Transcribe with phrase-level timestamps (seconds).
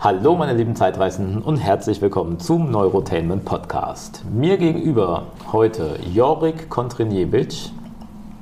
[0.00, 4.24] Hallo meine lieben Zeitreisenden und herzlich willkommen zum Neurotainment Podcast.
[4.30, 7.72] Mir gegenüber heute Jorik Kontriniewicz,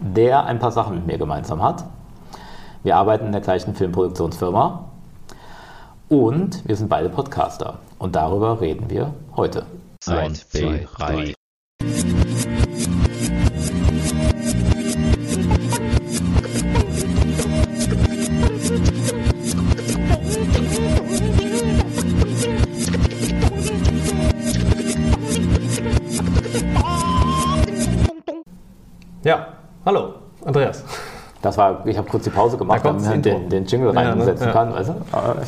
[0.02, 1.86] der ein paar Sachen mit mir gemeinsam hat.
[2.82, 4.90] Wir arbeiten in der gleichen Filmproduktionsfirma
[6.10, 9.64] und wir sind beide Podcaster und darüber reden wir heute.
[10.06, 11.32] Eins, zwei, drei.
[31.56, 34.02] Das war, ich habe kurz die Pause gemacht, Da damit das den, den Jingle Ja,
[34.02, 34.10] ne?
[34.10, 34.52] reinsetzen Ja.
[34.52, 34.74] kann.
[34.74, 34.94] Weißt du?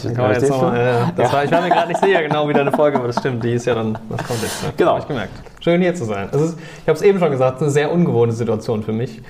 [0.09, 1.33] Ich, Kann man jetzt äh, das Ja.
[1.35, 3.53] war, ich war mir gerade nicht sicher, genau wieder eine Folge, aber das stimmt, die
[3.53, 4.63] ist ja dann, das kommt jetzt.
[4.63, 4.73] Ne?
[4.79, 4.93] Genau.
[4.93, 5.33] Hab ich gemerkt.
[5.61, 6.31] Schön hier zu sein.
[6.33, 9.21] Es ist, ich habe es eben schon gesagt, eine sehr ungewohnte Situation für mich,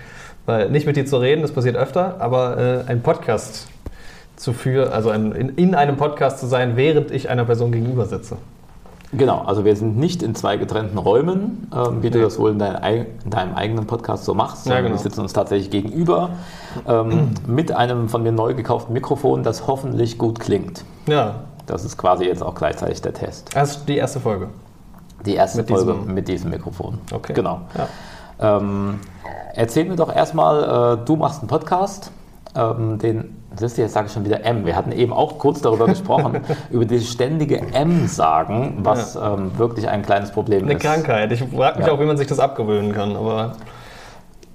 [0.47, 2.57] weil nicht mit dir zu reden, das passiert öfter, aber
[2.87, 3.67] äh, ein Podcast
[4.37, 8.07] zu führen, also ein, in, in einem Podcast zu sein, während ich einer Person gegenüber
[8.07, 8.37] sitze.
[9.13, 12.25] Genau, also wir sind nicht in zwei getrennten Räumen, ähm, wie du Nee.
[12.25, 14.91] das wohl in, dein, in deinem eigenen Podcast so machst, Ja, genau.
[14.91, 16.31] wir sitzen uns tatsächlich gegenüber
[16.87, 20.85] ähm, mit einem von mir neu gekauften Mikrofon, das hoffentlich gut klingt.
[21.07, 23.55] Ja, Das ist quasi jetzt auch gleichzeitig der Test.
[23.55, 24.49] ist die erste Folge.
[25.25, 26.99] Die erste Mit Folge diesem- mit diesem Mikrofon.
[27.13, 27.33] Okay.
[27.33, 27.63] Genau.
[28.39, 28.59] Ja.
[28.59, 29.01] Ähm,
[29.55, 32.13] erzähl mir doch erstmal, äh, du machst einen Podcast,
[32.55, 34.65] ähm, den, siehst du, jetzt sage ich schon wieder M.
[34.65, 40.03] Wir hatten eben auch kurz darüber gesprochen, über dieses ständige M-Sagen, was ähm, wirklich ein
[40.03, 40.83] kleines Problem Eine ist.
[40.83, 41.31] Krankheit.
[41.33, 41.93] Ich frage mich Ja.
[41.93, 43.53] auch, wie man sich das abgewöhnen kann, aber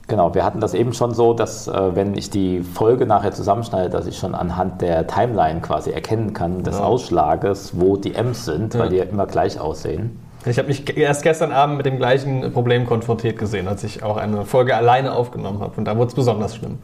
[0.09, 3.89] Genau, wir hatten das eben schon so, dass äh, wenn ich die Folge nachher zusammenschneide,
[3.89, 6.87] dass ich schon anhand der Timeline quasi erkennen kann, des Genau.
[6.89, 8.89] Ausschlages, wo die M's sind, weil Ja.
[8.89, 10.19] die ja immer gleich aussehen.
[10.45, 14.17] Ich habe mich erst gestern Abend mit dem gleichen Problem konfrontiert gesehen, als ich auch
[14.17, 15.71] eine Folge alleine aufgenommen habe.
[15.77, 16.79] Und da wurde es besonders schlimm.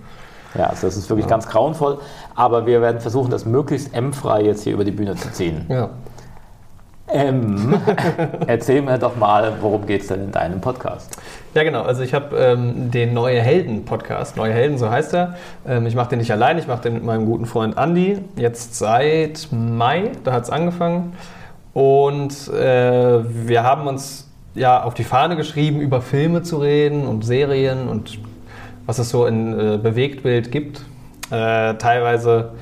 [0.56, 2.00] Ja, also das ist wirklich ganz grauenvoll,
[2.36, 5.66] aber wir werden versuchen, das möglichst M-frei jetzt hier über die Bühne zu ziehen.
[5.70, 5.90] Ja.
[7.12, 7.80] M,
[8.48, 11.18] erzähl mir doch mal, worum geht es denn in deinem Podcast?
[11.56, 11.82] Ja, genau.
[11.82, 14.38] Also ich habe ähm, den Neue Helden-Podcast.
[14.38, 15.36] Neue Helden, so heißt er.
[15.68, 18.20] Ähm, ich mache den nicht allein, ich mache den mit meinem guten Freund Andy.
[18.36, 21.14] Jetzt seit Mai, da hat es angefangen.
[21.74, 27.26] Und äh, wir haben uns ja auf die Fahne geschrieben, über Filme zu reden und
[27.26, 28.20] Serien und
[28.90, 30.82] was es so in äh, Bewegtbild gibt.
[31.30, 32.54] Äh, teilweise,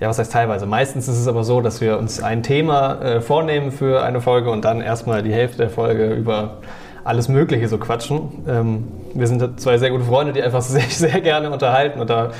[0.00, 0.64] ja, was heißt teilweise?
[0.64, 4.50] Meistens ist es aber so, dass wir uns ein Thema äh, vornehmen für eine Folge
[4.50, 6.56] und dann erstmal die Hälfte der Folge über
[7.04, 8.46] alles Mögliche so quatschen.
[8.48, 12.30] Ähm, wir sind zwei sehr gute Freunde, die einfach sich sehr gerne unterhalten und da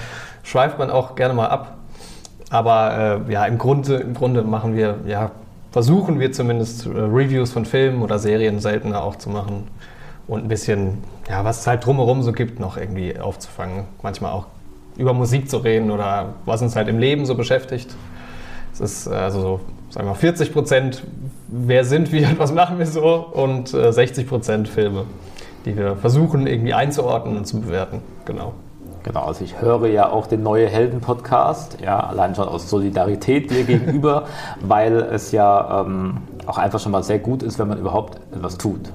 [0.42, 1.76] schweift man auch gerne mal ab.
[2.48, 5.32] Aber äh, ja, im Grunde, im Grunde machen wir, ja,
[5.70, 9.68] versuchen wir zumindest äh, Reviews von Filmen oder Serien seltener auch zu machen
[10.28, 13.84] und ein bisschen, ja, was es halt drumherum so gibt, noch irgendwie aufzufangen.
[14.02, 14.46] Manchmal auch
[14.96, 17.96] über Musik zu reden oder was uns halt im Leben so beschäftigt.
[18.72, 21.02] Es ist äh, also so, sagen wir mal, 40 Prozent,
[21.48, 25.04] wer sind wir und was machen wir so und äh, 60 Prozent Filme,
[25.64, 28.02] die wir versuchen irgendwie einzuordnen und zu bewerten.
[28.26, 28.52] Genau.
[29.04, 33.64] Genau, also ich höre ja auch den Neue Helden-Podcast, ja, allein schon aus Solidarität dir
[33.64, 34.24] gegenüber,
[34.60, 38.58] weil es ja ähm, auch einfach schon mal sehr gut ist, wenn man überhaupt etwas
[38.58, 38.92] tut.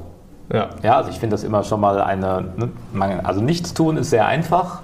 [0.51, 0.69] Ja.
[0.81, 4.25] Ja, also ich finde das immer schon mal eine, ne, also nichts tun ist sehr
[4.25, 4.81] einfach.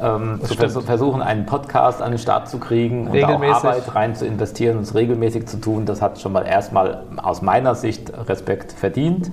[0.00, 0.72] Ähm, zu stimmt.
[0.72, 3.54] vers versuchen, einen Podcast an den Start zu kriegen und auch Regelmäßig.
[3.54, 7.40] Arbeit rein zu investieren und es regelmäßig zu tun, das hat schon mal erstmal aus
[7.40, 9.30] meiner Sicht Respekt verdient.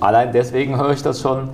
[0.00, 1.50] Allein deswegen höre ich das schon.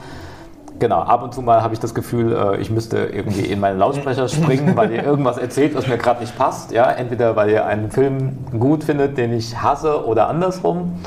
[0.78, 3.78] Genau, ab und zu mal habe ich das Gefühl, äh, ich müsste irgendwie in meinen
[3.78, 6.70] Lautsprecher springen, weil ihr irgendwas erzählt, was mir gerade nicht passt.
[6.72, 11.00] Ja, entweder weil ihr einen Film gut findet, den ich hasse, oder andersrum.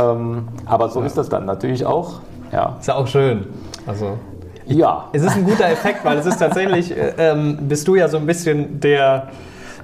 [0.00, 2.20] Ähm, aber so ist das dann natürlich auch.
[2.52, 2.76] Ja.
[2.80, 3.46] Ist ja auch schön.
[3.86, 4.18] Also
[4.66, 5.08] Ja.
[5.12, 8.16] Es ist ein guter Effekt, weil es ist tatsächlich, äh, ähm, bist du ja so
[8.16, 9.28] ein bisschen der,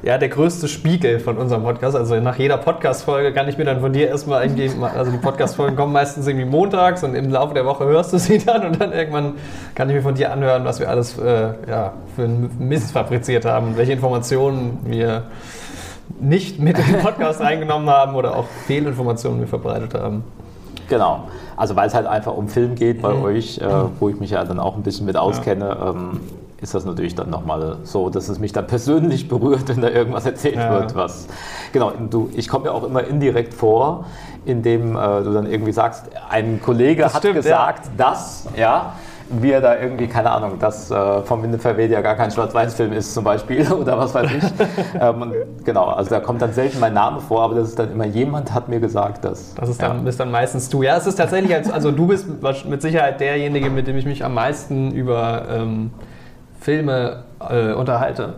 [0.03, 1.97] ja, der größte Spiegel von unserem Podcast.
[1.97, 5.77] Also nach jeder Podcast-Folge kann ich mir dann von dir erstmal eingeben, also die Podcast-Folgen
[5.77, 8.93] kommen meistens irgendwie montags und im Laufe der Woche hörst du sie dann und dann
[8.93, 9.35] irgendwann
[9.75, 13.45] kann ich mir von dir anhören, was wir alles äh, ja, für einen Mist fabriziert
[13.45, 15.25] haben und welche Informationen wir
[16.21, 20.25] nicht mit in den Podcast reingenommen haben oder auch Fehlinformationen wir verbreitet haben.
[20.89, 21.25] Genau.
[21.57, 23.03] Also weil es halt einfach um Film geht Mhm.
[23.03, 23.65] bei euch, äh,
[23.99, 26.21] wo ich mich ja dann auch ein bisschen mit auskenne, ähm,
[26.61, 30.25] ist das natürlich dann nochmal so, dass es mich dann persönlich berührt, wenn da irgendwas
[30.27, 30.71] erzählt Ja.
[30.71, 31.27] wird, was.
[31.73, 34.05] Genau, du, ich komme ja auch immer indirekt vor,
[34.45, 38.93] indem äh, du dann irgendwie sagst, ein Kollege Das hat stimmt, gesagt, dass, ja,
[39.29, 43.15] wir da irgendwie, keine Ahnung, dass äh, vom Winde verweht ja gar kein Schwarz-Weiß-Film ist
[43.15, 44.45] zum Beispiel oder was weiß ich.
[45.01, 45.33] ähm,
[45.65, 48.53] genau, also da kommt dann selten mein Name vor, aber das ist dann immer jemand
[48.55, 49.55] hat mir gesagt, dass.
[49.55, 49.89] Das ist ja.
[49.89, 50.83] dann, bist dann meistens du.
[50.83, 52.27] Ja, es ist tatsächlich, als, also du bist
[52.67, 55.91] mit Sicherheit derjenige, mit dem ich mich am meisten über ähm,
[56.61, 58.35] Filme äh, unterhalte.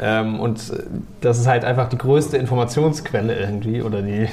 [0.00, 0.72] Ähm, und
[1.20, 4.28] das ist halt einfach die größte Informationsquelle irgendwie oder die,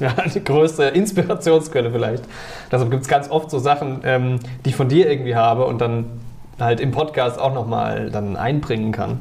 [0.00, 2.24] ja, die größte Inspirationsquelle vielleicht.
[2.72, 5.80] Deshalb gibt es ganz oft so Sachen, ähm, die ich von dir irgendwie habe und
[5.80, 6.06] dann
[6.58, 9.20] halt im Podcast auch nochmal dann einbringen kann.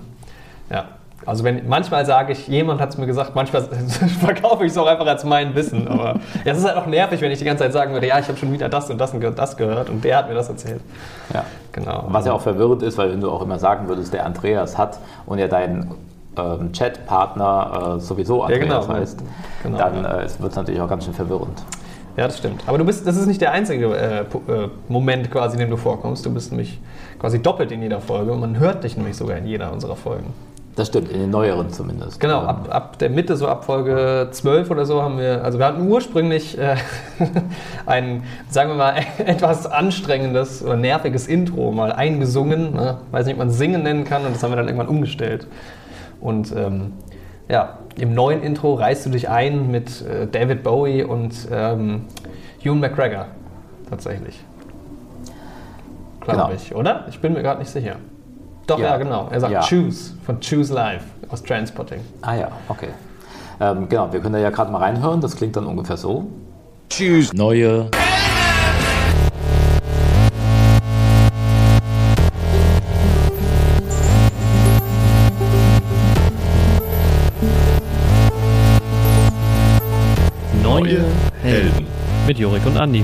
[0.69, 0.85] Ja.
[1.25, 3.63] Also wenn manchmal sage ich, jemand hat es mir gesagt, manchmal
[4.19, 5.87] verkaufe ich es auch einfach als mein Wissen.
[5.87, 6.15] Aber
[6.45, 8.27] ja, es ist halt auch nervig, wenn ich die ganze Zeit sagen würde, ja, ich
[8.27, 10.81] habe schon wieder das und das und das gehört und der hat mir das erzählt.
[11.33, 11.43] Ja.
[11.71, 12.05] Genau.
[12.07, 14.97] Was ja auch verwirrend ist, weil wenn du auch immer sagen würdest, der Andreas hat
[15.25, 15.91] und er dein
[16.37, 18.87] ähm, Chatpartner äh, sowieso Andreas ja, genau.
[18.87, 19.23] heißt,
[19.63, 21.61] genau, dann äh, wird es natürlich auch ganz schön verwirrend.
[22.17, 22.63] Ja, das stimmt.
[22.67, 25.77] Aber du bist, das ist nicht der einzige äh, äh, Moment quasi, in dem du
[25.77, 26.25] vorkommst.
[26.25, 26.79] Du bist nämlich
[27.19, 30.33] quasi doppelt in jeder Folge und man hört dich nämlich sogar in jeder unserer Folgen.
[30.75, 32.19] Das stimmt, in den neueren zumindest.
[32.19, 35.65] Genau, ab, ab der Mitte, so ab Folge 12 oder so haben wir, also wir
[35.65, 36.77] hatten ursprünglich äh,
[37.85, 42.73] ein, sagen wir mal, etwas anstrengendes oder nerviges Intro mal eingesungen.
[42.73, 42.97] Ne?
[43.11, 45.47] Weiß nicht, ob man singen nennen kann und das haben wir dann irgendwann umgestellt.
[46.19, 46.93] Und ähm,
[47.47, 52.05] ja, im neuen Intro reißt du dich ein mit äh, David Bowie und ähm,
[52.63, 53.27] Ewan McGregor.
[53.89, 54.39] Tatsächlich.
[56.21, 56.51] Glaube genau.
[56.53, 57.05] ich, oder?
[57.09, 57.95] Ich bin mir gerade nicht sicher.
[58.67, 59.27] Doch, ja, ja genau.
[59.31, 59.61] Er sagt ja.
[59.61, 62.01] Choose von Choose Life aus Transpotting.
[62.21, 62.89] Ah ja, okay.
[63.59, 65.21] Ähm, genau, wir können da ja gerade mal reinhören.
[65.21, 66.27] Das klingt dann ungefähr so.
[66.89, 67.89] Choose neue.
[80.79, 81.03] Neue
[81.41, 81.85] Helden.
[82.25, 83.03] Mit Jorik und Andi.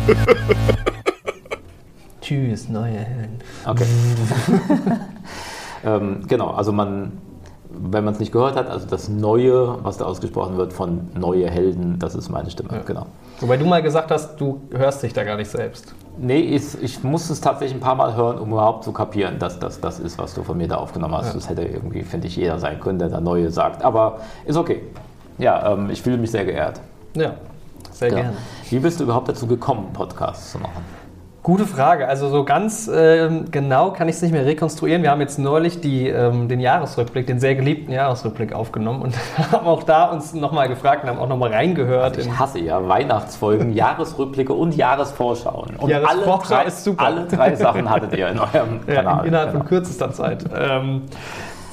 [2.22, 3.39] Tschüss, neue Helden.
[3.66, 3.86] Okay.
[5.86, 7.12] Ähm, genau, also man,
[7.69, 11.48] wenn man es nicht gehört hat, also das Neue, was da ausgesprochen wird von neue
[11.48, 12.81] Helden, das ist meine Stimme, ja.
[12.83, 13.06] genau.
[13.39, 15.94] Wobei du mal gesagt hast, du hörst dich da gar nicht selbst.
[16.18, 19.60] Nee, ich, ich muss es tatsächlich ein paar Mal hören, um überhaupt zu kapieren, dass
[19.60, 21.27] das das ist, was du von mir da aufgenommen hast.
[21.27, 21.33] Ja.
[21.33, 23.83] Das hätte irgendwie, finde ich, jeder sein können, der da Neue sagt.
[23.83, 24.81] Aber ist okay.
[25.38, 26.81] Ja, ähm, ich fühle mich sehr geehrt.
[27.16, 27.36] Ja,
[27.95, 28.21] sehr genau.
[28.21, 28.38] gerne.
[28.69, 30.83] Wie bist du überhaupt dazu gekommen, Podcasts zu machen?
[31.44, 32.07] Gute Frage.
[32.07, 35.03] Also so ganz äh, genau kann ich es nicht mehr rekonstruieren.
[35.03, 39.15] Wir haben jetzt neulich die, ähm, den Jahresrückblick, den sehr geliebten Jahresrückblick aufgenommen und
[39.51, 42.18] haben auch da uns nochmal gefragt und haben auch nochmal reingehört.
[42.18, 45.75] Also ich hasse ja Weihnachtsfolgen, Jahresrückblicke und Jahresvorschauen.
[45.75, 47.06] Und Jahresvorschau alle drei, ist super.
[47.06, 49.27] Alle drei Sachen hattet ihr in eurem ja, Kanal.
[49.27, 49.59] Innerhalb genau.
[49.59, 50.45] von kürzester Zeit.
[50.51, 51.03] Ähm,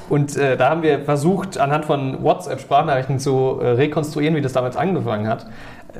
[0.08, 4.76] und äh, da haben wir versucht, anhand von WhatsApp-Sprachnachrichten zu äh, rekonstruieren, wie das damals
[4.76, 5.46] angefangen hat.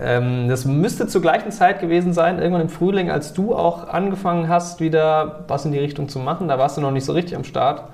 [0.01, 4.49] Ähm, das müsste zur gleichen Zeit gewesen sein, irgendwann im Frühling, als du auch angefangen
[4.49, 6.49] hast, wieder was in die Richtung zu machen.
[6.49, 7.85] Da warst du noch nicht so richtig am Start,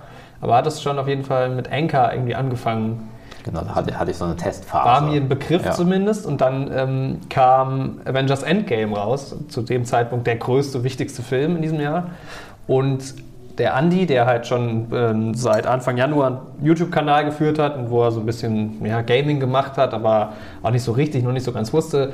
[0.40, 3.08] aber hattest schon auf jeden Fall mit Anchor irgendwie angefangen.
[3.44, 4.84] Genau, da hatte, hatte ich so eine Testphase.
[4.84, 5.70] War mir ein Begriff ja.
[5.72, 11.56] zumindest und dann ähm, kam Avengers Endgame raus, zu dem Zeitpunkt der größte, wichtigste Film
[11.56, 12.10] in diesem Jahr.
[12.66, 13.14] Und
[13.58, 18.02] der Andi, der halt schon ähm, seit Anfang Januar einen YouTube-Kanal geführt hat und wo
[18.02, 21.44] er so ein bisschen ja, Gaming gemacht hat, aber auch nicht so richtig, noch nicht
[21.44, 22.12] so ganz wusste,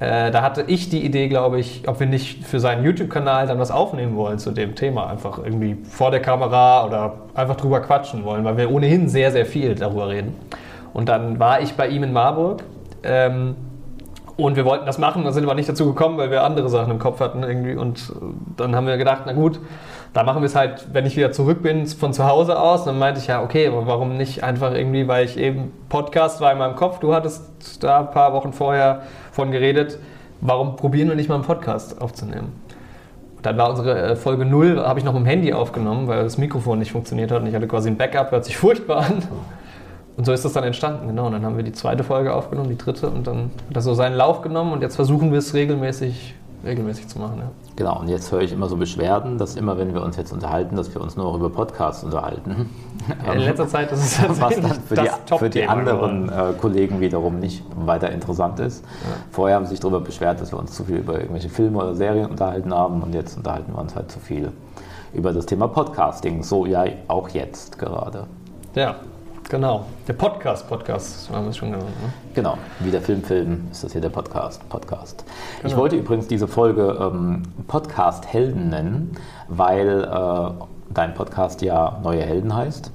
[0.00, 3.58] äh, da hatte ich die Idee, glaube ich, ob wir nicht für seinen YouTube-Kanal dann
[3.58, 5.08] was aufnehmen wollen zu dem Thema.
[5.08, 9.46] Einfach irgendwie vor der Kamera oder einfach drüber quatschen wollen, weil wir ohnehin sehr, sehr
[9.46, 10.34] viel darüber reden.
[10.92, 12.64] Und dann war ich bei ihm in Marburg.
[13.02, 13.56] Ähm,
[14.36, 16.90] und wir wollten das machen, da sind aber nicht dazu gekommen, weil wir andere Sachen
[16.90, 17.76] im Kopf hatten irgendwie.
[17.76, 18.12] Und
[18.56, 19.60] dann haben wir gedacht, na gut,
[20.14, 22.84] da machen wir es halt, wenn ich wieder zurück bin von zu Hause aus.
[22.84, 26.52] Dann meinte ich ja, okay, aber warum nicht einfach irgendwie, weil ich eben Podcast war
[26.52, 27.00] in meinem Kopf.
[27.00, 29.02] Du hattest da ein paar Wochen vorher
[29.32, 29.98] von geredet.
[30.40, 32.52] Warum probieren wir nicht mal einen Podcast aufzunehmen?
[33.42, 36.38] Dann war unsere äh, Folge 0, habe ich noch mit dem Handy aufgenommen, weil das
[36.38, 39.22] Mikrofon nicht funktioniert hat und ich hatte quasi ein Backup, hört sich furchtbar an.
[40.16, 41.26] Und so ist das dann entstanden, genau.
[41.26, 43.94] Und dann haben wir die zweite Folge aufgenommen, die dritte, und dann hat das so
[43.94, 47.38] seinen Lauf genommen und jetzt versuchen wir es regelmäßig regelmäßig zu machen.
[47.38, 47.50] Ja.
[47.76, 50.76] Genau, und jetzt höre ich immer so Beschwerden, dass immer, wenn wir uns jetzt unterhalten,
[50.76, 52.70] dass wir uns nur über Podcasts unterhalten.
[53.32, 57.38] In letzter Zeit ist es Was dann für die, für die anderen äh, Kollegen wiederum
[57.38, 58.84] nicht weiter interessant ist.
[58.84, 59.16] Ja.
[59.30, 61.94] Vorher haben sie sich darüber beschwert, dass wir uns zu viel über irgendwelche Filme oder
[61.94, 64.52] Serien unterhalten haben und jetzt unterhalten wir uns halt zu viel
[65.12, 66.42] über das Thema Podcasting.
[66.42, 68.26] So ja auch jetzt gerade.
[68.74, 68.96] Ja,
[69.50, 71.90] Genau, der Podcast, Podcast haben wir es schon genannt.
[72.02, 72.12] Ne?
[72.34, 75.22] Genau, wie der Film Film ist das hier der Podcast, Podcast.
[75.58, 75.68] Genau.
[75.68, 79.12] Ich wollte übrigens diese Folge ähm, Podcast Helden nennen,
[79.48, 82.90] weil äh, dein Podcast ja Neue Helden heißt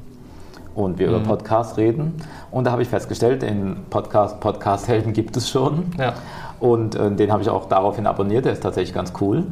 [0.74, 1.16] und wir mhm.
[1.16, 2.16] über Podcast reden.
[2.50, 5.92] Und da habe ich festgestellt, den Podcast Podcast Helden gibt es schon.
[6.00, 6.16] Ja.
[6.60, 9.46] Und äh, den habe ich auch daraufhin abonniert, der ist tatsächlich ganz cool.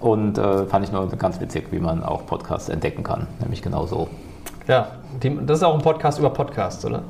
[0.00, 3.86] Und äh, fand ich nur ganz witzig, wie man auch Podcasts entdecken kann, nämlich genau
[3.86, 4.06] so.
[4.68, 4.88] Ja,
[5.20, 7.02] das ist auch ein Podcast über Podcasts, oder?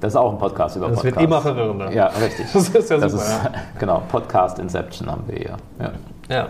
[0.00, 1.14] Das ist auch ein Podcast über das Podcasts.
[1.14, 1.92] Das wird immer verwirrender.
[1.92, 2.46] Ja, richtig.
[2.52, 3.24] Das ist ja das super.
[3.24, 3.50] Ist, ja.
[3.78, 5.56] Genau, Podcast Inception haben wir hier.
[5.80, 5.90] Ja.
[6.28, 6.48] ja.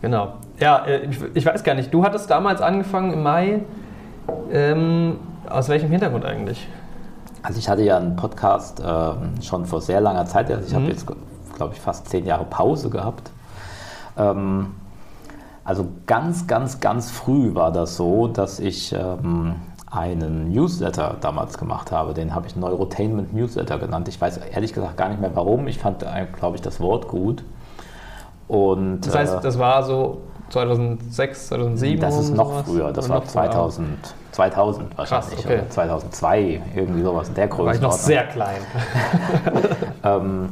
[0.00, 0.34] Genau.
[0.58, 3.60] Ja, äh, ich, ich, weiß gar nicht, du hattest damals angefangen im Mai
[4.52, 5.18] ähm,
[5.48, 6.68] Aus welchem Hintergrund eigentlich?
[7.42, 10.50] Also ich hatte ja einen Podcast äh, schon vor sehr langer Zeit.
[10.50, 10.76] Also ich Mhm.
[10.76, 11.06] habe jetzt,
[11.56, 13.30] glaube ich, fast zehn Jahre Pause gehabt.
[14.18, 14.74] Ähm,
[15.66, 19.56] also ganz, ganz, ganz früh war das so, dass ich ähm,
[19.90, 22.14] einen Newsletter damals gemacht habe.
[22.14, 24.08] Den habe ich Neurotainment Newsletter genannt.
[24.08, 25.66] Ich weiß ehrlich gesagt gar nicht mehr warum.
[25.66, 27.42] Ich fand, äh, glaube ich, das Wort gut.
[28.48, 30.20] Und, Das heißt, äh, das war so
[30.50, 32.00] 2006, 2007?
[32.00, 32.64] das ist noch sowas?
[32.66, 32.92] früher.
[32.92, 33.50] Das Oder war noch früher?
[33.50, 35.38] 2000, 2000 wahrscheinlich.
[35.40, 35.54] okay.
[35.60, 38.60] Oder 2002, irgendwie sowas in der Da war ich noch sehr klein.
[40.04, 40.50] Ähm,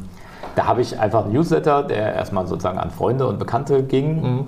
[0.57, 4.47] da habe ich einfach einen Newsletter, der erstmal sozusagen an Freunde und Bekannte ging, Mhm.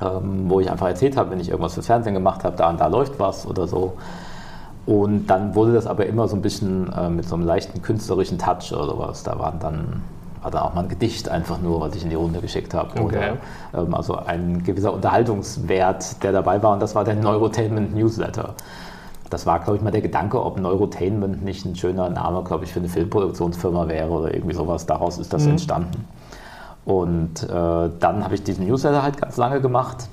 [0.00, 2.80] Ähm, wo ich einfach erzählt habe, wenn ich irgendwas fürs Fernsehen gemacht habe, da und
[2.80, 3.94] da läuft was oder so.
[4.86, 8.38] Und dann wurde das aber immer so ein bisschen äh, mit so einem leichten künstlerischen
[8.38, 9.22] Touch oder sowas.
[9.22, 10.02] Da waren dann,
[10.40, 12.90] war dann auch mal ein Gedicht einfach nur, was ich in die Runde geschickt habe.
[12.92, 13.02] Okay.
[13.72, 16.72] Oder ähm, also ein gewisser Unterhaltungswert, der dabei war.
[16.72, 18.54] Und das war der Neurotainment Newsletter.
[19.28, 22.72] Das war, glaube ich, mal der Gedanke, ob Neurotainment nicht ein schöner Name, glaube ich,
[22.72, 24.86] für eine Filmproduktionsfirma wäre oder irgendwie sowas.
[24.86, 25.50] Daraus ist das Mhm.
[25.50, 26.04] entstanden.
[26.88, 30.08] Und äh, dann habe ich diesen Newsletter halt ganz lange gemacht.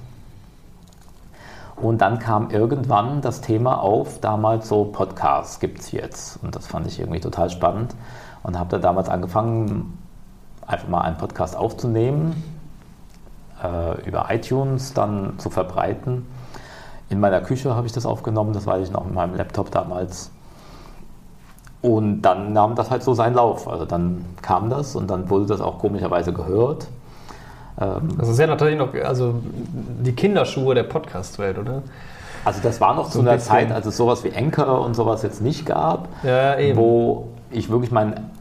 [1.78, 6.44] Und dann kam irgendwann das Thema auf, damals so Podcasts gibt es jetzt.
[6.44, 7.96] Und das fand ich irgendwie total spannend.
[8.44, 9.98] Und habe da damals angefangen,
[10.68, 12.44] einfach mal einen Podcast aufzunehmen,
[13.64, 16.28] äh, über iTunes dann zu verbreiten.
[17.08, 20.30] In meiner Küche habe ich das aufgenommen, das weiß ich noch mit meinem Laptop damals.
[21.86, 23.68] Und dann nahm das halt so seinen Lauf.
[23.68, 26.88] Also dann kam das und dann wurde das auch komischerweise gehört.
[27.80, 29.36] Ähm, Das ist ja natürlich noch also
[30.04, 31.84] die Kinderschuhe der Podcast-Welt, oder?
[32.44, 33.52] Also das war noch So zu ein einer bisschen.
[33.52, 37.92] Zeit, als es sowas wie Anchor und sowas jetzt nicht gab, Ja, wo ich wirklich
[37.92, 38.32] meinen,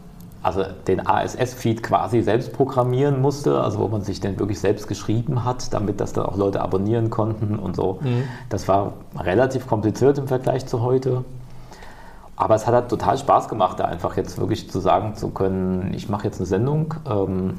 [0.43, 5.45] also den ASS-Feed quasi selbst programmieren musste, also wo man sich den wirklich selbst geschrieben
[5.45, 7.99] hat, damit das dann auch Leute abonnieren konnten und so.
[8.01, 8.25] Mhm.
[8.49, 11.25] Das war relativ kompliziert im Vergleich zu heute.
[12.37, 15.93] Aber es hat halt total Spaß gemacht, da einfach jetzt wirklich zu sagen zu können,
[15.95, 17.59] ich mache jetzt eine Sendung ähm,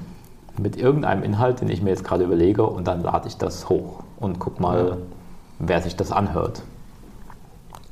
[0.57, 4.03] mit irgendeinem Inhalt, den ich mir jetzt gerade überlege und dann lade ich das hoch
[4.19, 4.97] und guck mal, Ja.
[5.59, 6.61] wer sich das anhört.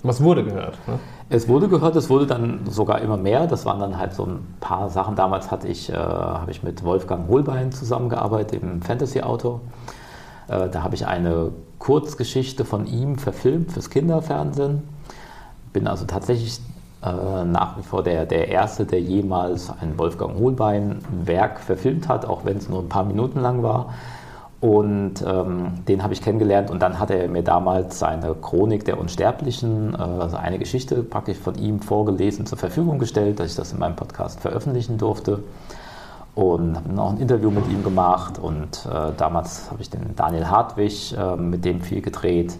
[0.05, 0.77] Was wurde gehört?
[0.85, 0.99] Ne?
[1.29, 3.47] Es wurde gehört, es wurde dann sogar immer mehr.
[3.47, 5.15] Das waren dann halt so ein paar Sachen.
[5.15, 9.61] Damals hatte ich, äh, habe ich mit Wolfgang Holbein zusammengearbeitet, dem Fantasy-Autor.
[10.49, 14.83] Äh, da habe ich eine Kurzgeschichte von ihm verfilmt fürs Kinderfernsehen.
[15.71, 16.59] Bin also tatsächlich
[17.03, 22.45] äh, nach wie vor der, der Erste, der jemals ein Wolfgang Holbein-Werk verfilmt hat, auch
[22.45, 23.93] wenn es nur ein paar Minuten lang war.
[24.61, 28.97] Und ähm, den habe ich kennengelernt und dann hat er mir damals seine Chronik der
[28.97, 33.73] Unsterblichen, äh, also eine Geschichte praktisch von ihm vorgelesen, zur Verfügung gestellt, dass ich das
[33.73, 35.43] in meinem Podcast veröffentlichen durfte.
[36.35, 40.47] Und habe auch ein Interview mit ihm gemacht und äh, damals habe ich den Daniel
[40.47, 42.57] Hartwig, äh, mit dem viel gedreht,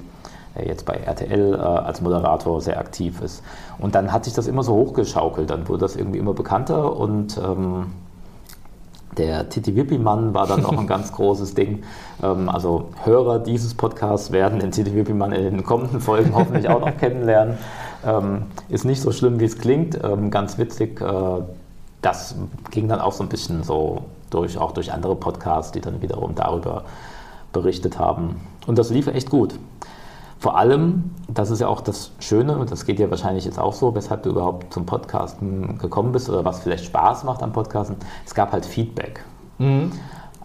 [0.55, 3.43] der jetzt bei RTL äh, als Moderator sehr aktiv ist.
[3.79, 7.37] Und dann hat sich das immer so hochgeschaukelt, dann wurde das irgendwie immer bekannter und
[7.37, 7.87] ähm,
[9.17, 11.83] der Titi Wippi-Mann war dann auch ein ganz großes Ding.
[12.21, 16.79] Ähm, also Hörer dieses Podcasts werden den Titi Wippi-Mann in den kommenden Folgen hoffentlich auch
[16.79, 17.57] noch kennenlernen.
[18.05, 19.99] Ähm, ist nicht so schlimm, wie es klingt.
[20.03, 20.99] Ähm, ganz witzig.
[21.01, 21.41] Äh,
[22.01, 22.35] das
[22.71, 26.35] ging dann auch so ein bisschen so durch, auch durch andere Podcasts, die dann wiederum
[26.35, 26.83] darüber
[27.53, 28.41] berichtet haben.
[28.67, 29.55] Und das lief echt gut.
[30.43, 33.71] Vor allem, das ist ja auch das Schöne, und das geht dir wahrscheinlich jetzt auch
[33.71, 37.95] so, weshalb du überhaupt zum Podcasten gekommen bist oder was vielleicht Spaß macht am Podcasten,
[38.25, 39.23] es gab halt Feedback.
[39.57, 39.93] Mhm.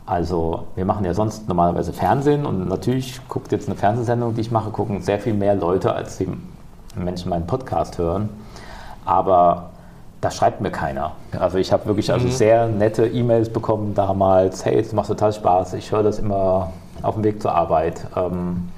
[0.06, 4.52] Also wir machen ja sonst normalerweise Fernsehen und natürlich guckt jetzt eine Fernsehsendung, die ich
[4.52, 6.28] mache, gucken sehr viel mehr Leute, als die
[6.94, 8.28] Menschen meinen Podcast hören.
[9.04, 9.70] Aber
[10.20, 11.10] da schreibt mir keiner.
[11.40, 12.30] Also ich habe wirklich also Mhm.
[12.30, 14.64] sehr nette E-Mails bekommen damals.
[14.64, 15.74] Hey, es macht total Spaß.
[15.74, 16.70] Ich höre das immer
[17.02, 18.06] auf dem Weg zur Arbeit.
[18.14, 18.68] Ähm,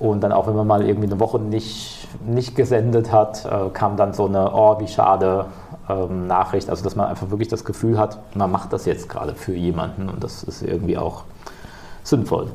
[0.00, 3.96] und dann auch, wenn man mal irgendwie eine Woche nicht, nicht gesendet hat, äh, kam
[3.96, 5.44] dann so eine, oh, wie schade
[5.88, 6.70] ähm, Nachricht.
[6.70, 10.08] Also, dass man einfach wirklich das Gefühl hat, man macht das jetzt gerade für jemanden
[10.08, 11.24] und das ist irgendwie auch
[12.02, 12.48] sinnvoll.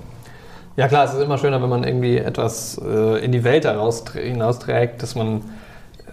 [0.76, 5.02] Ja klar, es ist immer schöner, wenn man irgendwie etwas äh, in die Welt hinausträgt,
[5.04, 5.42] dass man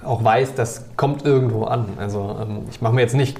[0.04, 1.86] auch weiß, das kommt irgendwo an.
[1.98, 3.38] Also ähm, ich mache mir jetzt nicht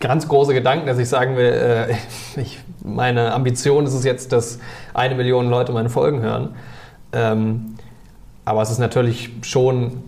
[0.00, 1.94] ganz große Gedanken, dass ich sagen will, äh,
[2.40, 4.58] ich, meine Ambition ist es jetzt, dass
[4.94, 6.54] eine Million Leute meine Folgen hören.
[7.12, 7.74] Ähm,
[8.44, 10.02] aber es ist natürlich schon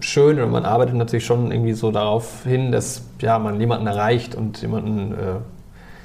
[0.00, 4.34] schön und man arbeitet natürlich schon irgendwie so darauf hin, dass ja, man jemanden erreicht
[4.34, 5.16] und jemanden, äh,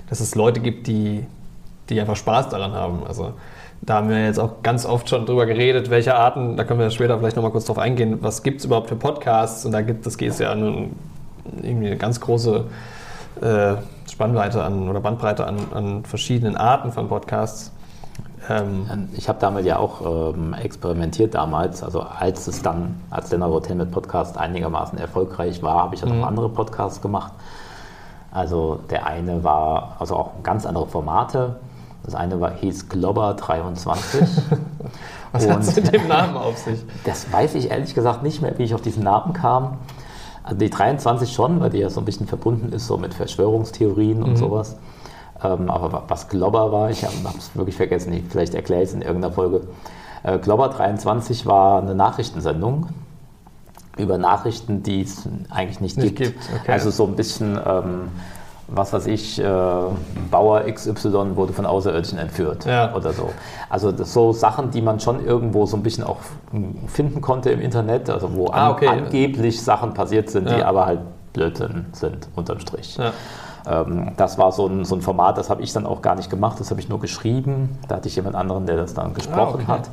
[0.09, 1.25] dass es Leute gibt, die,
[1.89, 3.03] die einfach Spaß daran haben.
[3.07, 3.33] Also
[3.81, 6.89] da haben wir jetzt auch ganz oft schon drüber geredet, welche Arten, da können wir
[6.91, 10.05] später vielleicht nochmal kurz drauf eingehen, was gibt es überhaupt für Podcasts und da gibt
[10.05, 10.89] es ja eine,
[11.61, 12.65] irgendwie eine ganz große
[13.41, 13.75] äh,
[14.09, 17.71] Spannweite an oder Bandbreite an, an verschiedenen Arten von Podcasts.
[18.47, 21.83] Ähm, Ich habe damit ja auch ähm, experimentiert damals.
[21.83, 26.25] Also als es dann, als der Neurotainment Podcast einigermaßen erfolgreich war, habe ich ja noch
[26.25, 27.33] andere Podcasts gemacht.
[28.31, 31.55] Also der eine war, also auch ganz andere Formate.
[32.03, 34.21] Das eine war, hieß Globber 23.
[35.31, 36.79] was hat es mit dem Namen auf sich?
[37.05, 39.77] Das weiß ich ehrlich gesagt nicht mehr, wie ich auf diesen Namen kam.
[40.43, 44.23] Also die 23 schon, weil die ja so ein bisschen verbunden ist so mit Verschwörungstheorien
[44.23, 44.77] und sowas.
[45.43, 48.89] Ähm, aber wa- was Globber war, ich habe es wirklich vergessen, ich, vielleicht erkläre ich
[48.89, 49.61] es in irgendeiner Folge.
[50.23, 52.87] Äh, Globber 23 war eine Nachrichtensendung
[53.97, 56.33] über Nachrichten, die es eigentlich nicht, Nicht gibt.
[56.41, 56.71] gibt, okay.
[56.71, 58.09] Also so ein bisschen, ähm,
[58.67, 59.43] was weiß ich, äh,
[60.29, 62.93] Bauer XY wurde von Außerirdischen entführt Ja.
[62.93, 63.29] oder so.
[63.69, 66.17] Also so Sachen, die man schon irgendwo so ein bisschen auch
[66.87, 68.87] finden konnte im Internet, also wo Ah, an, okay.
[68.87, 70.65] angeblich Sachen passiert sind, die Ja.
[70.67, 70.99] aber halt
[71.33, 72.97] Blödsinn sind, unterm Strich.
[72.97, 73.11] Ja.
[73.69, 76.29] Ähm, das war so ein, so ein Format, das habe ich dann auch gar nicht
[76.29, 77.77] gemacht, das habe ich nur geschrieben.
[77.87, 79.79] Da hatte ich jemand anderen, der das dann gesprochen Ah, okay.
[79.81, 79.89] hat.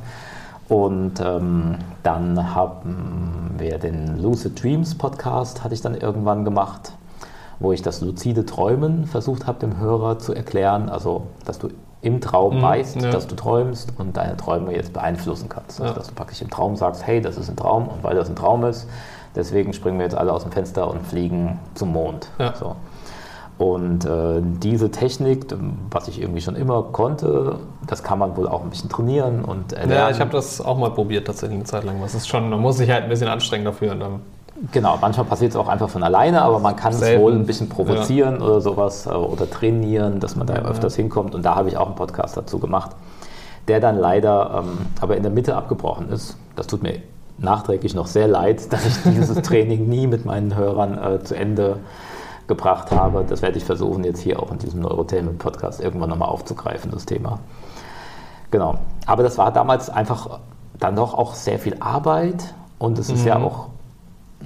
[0.69, 6.91] Und ähm, dann haben wir den Lucid Dreams Podcast, hatte ich dann irgendwann gemacht,
[7.59, 10.89] wo ich das luzide Träumen versucht habe, dem Hörer zu erklären.
[10.89, 11.69] Also, dass du
[12.01, 13.11] im Traum Mhm, weißt, ja.
[13.11, 15.79] dass du träumst und deine Träume jetzt beeinflussen kannst.
[15.81, 15.97] Also, Ja.
[15.97, 18.35] dass du praktisch im Traum sagst, hey, das ist ein Traum und weil das ein
[18.35, 18.87] Traum ist,
[19.35, 22.29] deswegen springen wir jetzt alle aus dem Fenster und fliegen zum Mond.
[22.39, 22.53] Ja.
[22.55, 22.75] So.
[23.57, 25.47] Und äh, diese Technik,
[25.89, 27.55] was ich irgendwie schon immer konnte,
[27.87, 29.95] das kann man wohl auch ein bisschen trainieren und erlernen.
[29.95, 31.99] Ja, ich habe das auch mal probiert, tatsächlich eine Zeit lang.
[32.01, 33.95] Das ist schon, man muss sich halt ein bisschen anstrengen dafür.
[34.71, 37.21] Genau, manchmal passiert es auch einfach von alleine, aber man kann es Selten.
[37.21, 41.33] wohl ein bisschen provozieren oder sowas äh, oder trainieren, dass man da öfters hinkommt.
[41.33, 42.91] Und da habe ich auch einen Podcast dazu gemacht,
[43.67, 46.37] der dann leider ähm, aber in der Mitte abgebrochen ist.
[46.55, 47.01] Das tut mir
[47.39, 51.77] nachträglich noch sehr leid, dass ich dieses Training nie mit meinen Hörern äh, zu Ende
[52.47, 53.25] gebracht habe.
[53.27, 57.39] Das werde ich versuchen, jetzt hier auch in diesem Neurotainment-Podcast irgendwann nochmal aufzugreifen, das Thema.
[58.51, 58.75] Genau.
[59.05, 60.39] Aber das war damals einfach
[60.79, 63.67] dann doch auch sehr viel Arbeit und es ist ja auch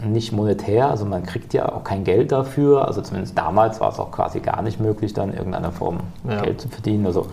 [0.06, 2.88] nicht monetär, also man kriegt ja auch kein Geld dafür.
[2.88, 6.42] Also zumindest damals war es auch quasi gar nicht möglich, dann in irgendeiner Form Ja.
[6.42, 7.06] Geld zu verdienen.
[7.06, 7.28] Also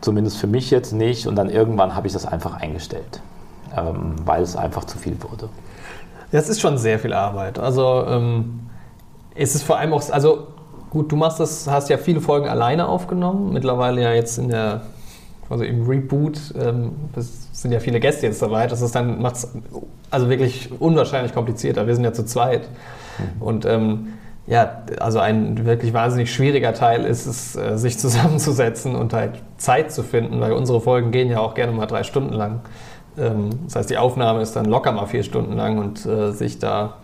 [0.00, 1.26] zumindest für mich jetzt nicht.
[1.26, 3.20] Und dann irgendwann habe ich das einfach eingestellt,
[3.76, 5.48] ähm, weil es einfach zu viel wurde.
[6.32, 7.58] das ist schon sehr viel Arbeit.
[7.58, 8.60] Also ähm,
[9.38, 10.48] es ist vor allem auch, also
[10.90, 13.52] gut, du machst das, hast ja viele Folgen alleine aufgenommen.
[13.52, 14.82] Mittlerweile ja jetzt in der,
[15.48, 18.66] also im Reboot, ähm, das sind ja viele Gäste jetzt dabei.
[18.66, 19.48] Das ist dann, macht es
[20.10, 21.86] also wirklich unwahrscheinlich komplizierter.
[21.86, 22.68] Wir sind ja zu zweit.
[23.40, 24.14] Und ähm,
[24.46, 29.92] ja, also ein wirklich wahnsinnig schwieriger Teil ist es, äh, sich zusammenzusetzen und halt Zeit
[29.92, 32.60] zu finden, weil unsere Folgen gehen ja auch gerne mal drei Stunden lang.
[33.18, 36.58] Ähm, das heißt, die Aufnahme ist dann locker mal vier Stunden lang und äh, sich
[36.58, 36.94] da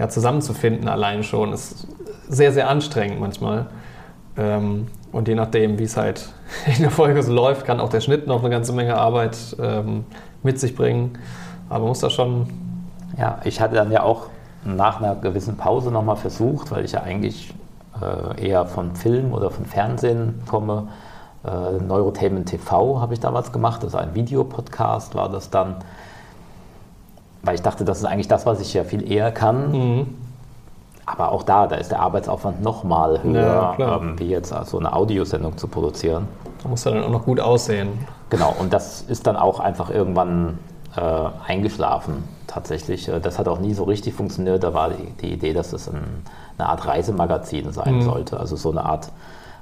[0.00, 1.86] ja, zusammenzufinden allein schon ist
[2.26, 3.66] sehr, sehr anstrengend manchmal.
[4.34, 6.32] Ähm, und je nachdem, wie es halt
[6.74, 10.06] in der Folge so läuft, kann auch der Schnitt noch eine ganze Menge Arbeit ähm,
[10.42, 11.18] mit sich bringen.
[11.68, 12.48] Aber man muss da schon
[13.18, 14.28] Ja, ich hatte dann ja auch
[14.64, 17.52] nach einer gewissen Pause nochmal versucht, weil ich ja eigentlich
[18.00, 20.88] äh, eher von Film oder von Fernsehen komme.
[21.44, 25.76] Äh, Neurotainment TV habe ich damals gemacht, also ein Videopodcast war das dann.
[27.42, 29.72] Weil ich dachte, das ist eigentlich das, was ich ja viel eher kann.
[29.72, 30.14] Mhm.
[31.06, 34.00] Aber auch da, da ist der Arbeitsaufwand nochmal Ja, höher, klar.
[34.02, 36.28] ähm, wie jetzt so eine Audiosendung zu produzieren.
[36.62, 37.88] Da muss er dann auch noch gut aussehen.
[38.28, 40.58] Genau, und das ist dann auch einfach irgendwann
[40.96, 41.00] äh,
[41.48, 43.08] eingeschlafen tatsächlich.
[43.08, 44.62] Äh, Das hat auch nie so richtig funktioniert.
[44.62, 46.00] Da war die, die Idee, dass es ein,
[46.58, 48.02] eine Art Reisemagazin sein Mhm.
[48.02, 48.38] sollte.
[48.38, 49.10] Also so eine Art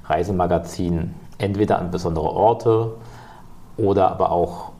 [0.07, 2.91] Reisemagazin, entweder an besondere Orte
[3.77, 4.71] oder aber auch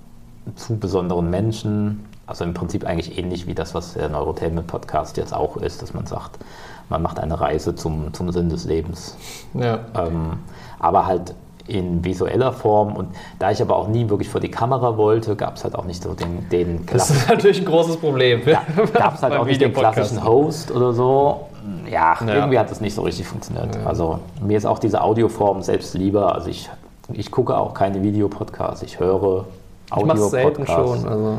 [0.55, 2.05] zu besonderen Menschen.
[2.29, 5.93] Also im Prinzip eigentlich ähnlich wie das, was der Neurotainment Podcast jetzt auch ist, dass
[5.93, 6.37] man sagt,
[6.89, 9.15] man macht eine Reise zum, zum Sinn des Lebens
[9.53, 9.79] Ja.
[9.97, 10.39] ähm,
[10.79, 11.33] aber halt
[11.67, 12.95] in visueller Form.
[12.95, 15.85] Und da ich aber auch nie wirklich vor die Kamera wollte, gab es halt auch
[15.85, 18.41] nicht so den, den Das klassischen, ist natürlich ein großes Problem.
[18.93, 21.41] gab es halt auch nicht den klassischen Host oder so.
[21.87, 22.33] Ja, Ja.
[22.35, 23.77] irgendwie hat das nicht so richtig funktioniert.
[23.85, 26.33] Also mir ist auch diese Audioform selbst lieber.
[26.33, 26.69] Also ich,
[27.13, 29.45] ich gucke auch keine Videopodcasts, ich höre
[29.95, 31.01] Ich mache selten Audiopodcasts.
[31.03, 31.07] schon.
[31.11, 31.37] Also,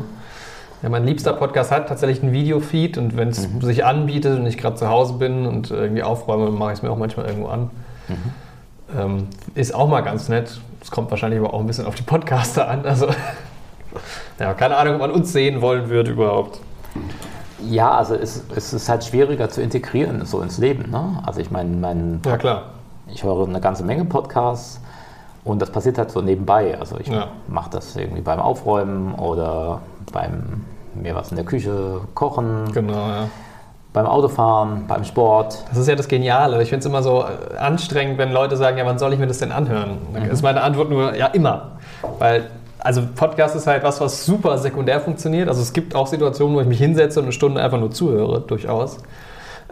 [0.81, 3.61] ja, mein liebster Podcast hat tatsächlich einen Videofeed und wenn es Mhm.
[3.61, 6.89] sich anbietet und ich gerade zu Hause bin und irgendwie aufräume, mache ich es mir
[6.91, 7.69] auch manchmal irgendwo an.
[8.07, 8.97] Mhm.
[8.99, 10.59] Ähm, ist auch mal ganz nett.
[10.81, 12.85] Es kommt wahrscheinlich aber auch ein bisschen auf die Podcaster an.
[12.85, 13.07] Also,
[14.39, 16.59] ja, keine Ahnung, ob man uns sehen wollen würde überhaupt.
[17.69, 20.89] Ja, also es, es ist halt schwieriger zu integrieren so ins Leben.
[20.89, 21.21] Ne?
[21.25, 22.63] Also ich meine, mein Ja, klar.
[23.13, 24.81] Ich höre eine ganze Menge Podcasts
[25.43, 26.77] und das passiert halt so nebenbei.
[26.79, 27.27] Also ich Ja.
[27.47, 33.27] mache das irgendwie beim Aufräumen oder beim mir was in der Küche kochen, Genau, ja.
[33.93, 35.63] beim Autofahren, beim Sport.
[35.69, 36.61] Das ist ja das Geniale.
[36.61, 39.27] Ich finde es immer so äh, anstrengend, wenn Leute sagen, ja, wann soll ich mir
[39.27, 39.97] das denn anhören?
[40.13, 41.73] Dann ist meine Antwort nur, ja, immer.
[42.19, 42.49] Weil,
[42.79, 45.47] also Podcast ist halt was, was super sekundär funktioniert.
[45.47, 48.41] Also es gibt auch Situationen, wo ich mich hinsetze und eine Stunde einfach nur zuhöre,
[48.41, 48.97] durchaus.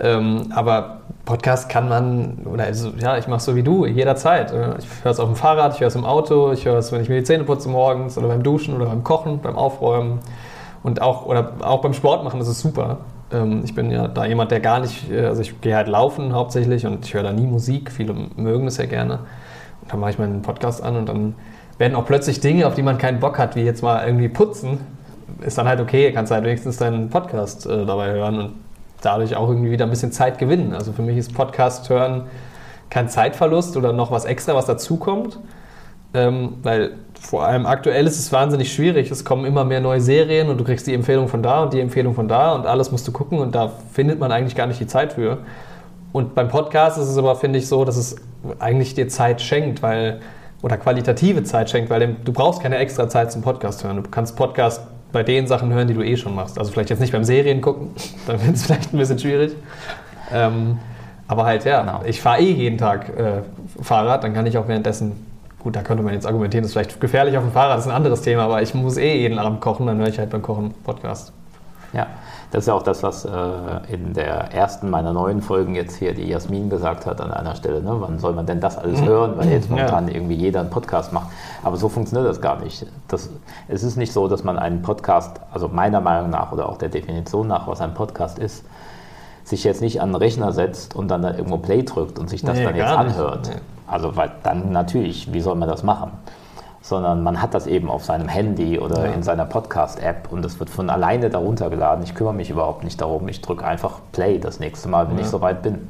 [0.01, 4.51] Ähm, aber Podcast kann man, oder also, ja, ich mache so wie du, jederzeit.
[4.79, 7.01] Ich höre es auf dem Fahrrad, ich höre es im Auto, ich höre es, wenn
[7.01, 10.19] ich mir die Zähne putze morgens oder beim Duschen oder beim Kochen, beim Aufräumen.
[10.83, 12.97] Und auch, oder auch beim Sport machen, das ist super.
[13.31, 16.33] Ähm, Ich bin ja da jemand, der gar nicht, äh, also ich gehe halt laufen
[16.33, 17.91] hauptsächlich und ich höre da nie Musik.
[17.91, 19.19] Viele mögen das ja gerne.
[19.81, 21.35] Und dann mache ich meinen Podcast an und dann
[21.77, 24.79] werden auch plötzlich Dinge, auf die man keinen Bock hat, wie jetzt mal irgendwie putzen,
[25.41, 28.53] ist dann halt okay, kannst halt wenigstens deinen Podcast äh, dabei hören und
[29.01, 30.73] dadurch auch irgendwie wieder ein bisschen Zeit gewinnen.
[30.73, 32.23] Also für mich ist Podcast hören
[32.89, 35.39] kein Zeitverlust oder noch was extra, was dazukommt.
[36.13, 39.11] Ähm, weil vor allem aktuell ist es wahnsinnig schwierig.
[39.11, 41.79] Es kommen immer mehr neue Serien und du kriegst die Empfehlung von da und die
[41.79, 44.79] Empfehlung von da und alles musst du gucken und da findet man eigentlich gar nicht
[44.79, 45.39] die Zeit für.
[46.11, 48.15] Und beim Podcast ist es aber, finde ich, so, dass es
[48.57, 50.21] eigentlich dir Zeit schenkt, weil
[50.61, 54.03] oder qualitative Zeit schenkt, weil du brauchst keine extra Zeit zum Podcast hören.
[54.03, 56.57] Du kannst Podcast bei den Sachen hören, die du eh schon machst.
[56.59, 57.91] Also vielleicht jetzt nicht beim Serien gucken,
[58.27, 59.53] dann wird es vielleicht ein bisschen schwierig.
[60.33, 60.77] Ähm,
[61.27, 62.01] aber halt, ja, Genau.
[62.05, 63.41] ich fahre eh jeden Tag äh,
[63.81, 65.13] Fahrrad, dann kann ich auch währenddessen,
[65.59, 67.91] gut, da könnte man jetzt argumentieren, das ist vielleicht gefährlich auf dem Fahrrad, das ist
[67.91, 70.41] ein anderes Thema, aber ich muss eh jeden Abend kochen, dann höre ich halt beim
[70.41, 71.33] Kochen Podcast.
[71.91, 72.05] Ja,
[72.51, 73.29] das ist ja auch das, was äh,
[73.91, 77.81] in der ersten meiner neuen Folgen jetzt hier die Jasmin gesagt hat an einer Stelle.
[77.81, 77.95] Ne?
[77.99, 79.75] Wann soll man denn das alles hören, weil jetzt Ja.
[79.75, 81.29] momentan irgendwie jeder einen Podcast macht.
[81.63, 82.85] Aber so funktioniert das gar nicht.
[83.07, 83.29] Das,
[83.67, 86.89] es ist nicht so, dass man einen Podcast, also meiner Meinung nach oder auch der
[86.89, 88.63] Definition nach, was ein Podcast ist,
[89.43, 92.43] sich jetzt nicht an den Rechner setzt und dann da irgendwo Play drückt und sich
[92.43, 93.49] das Nee, dann jetzt anhört.
[93.51, 93.61] Nee.
[93.89, 96.11] Also, weil dann natürlich, wie soll man das machen?
[96.81, 99.11] Sondern man hat das eben auf seinem Handy oder Ja.
[99.13, 102.03] in seiner Podcast-App und es wird von alleine darunter geladen.
[102.03, 103.27] Ich kümmere mich überhaupt nicht darum.
[103.27, 105.23] Ich drücke einfach Play das nächste Mal, wenn Ja.
[105.23, 105.89] ich soweit bin.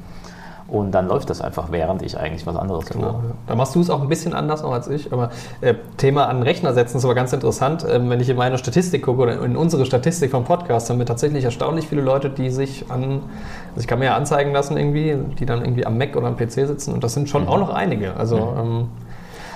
[0.71, 3.01] Und dann läuft das einfach, während ich eigentlich was anderes tue.
[3.01, 3.19] Genau, ja.
[3.47, 5.11] Da machst du es auch ein bisschen anders noch als ich.
[5.11, 5.29] Aber
[5.61, 7.85] äh, Thema an Rechner setzen ist aber ganz interessant.
[7.89, 11.05] Ähm, wenn ich in meine Statistik gucke oder in unsere Statistik vom Podcast, haben wir
[11.07, 13.21] tatsächlich erstaunlich viele Leute, die sich an,
[13.69, 16.37] also ich kann mir ja anzeigen lassen irgendwie, die dann irgendwie am Mac oder am
[16.37, 16.93] PC sitzen.
[16.93, 17.27] Und das sind Mhm.
[17.27, 18.15] schon auch noch einige.
[18.15, 18.89] Also ähm,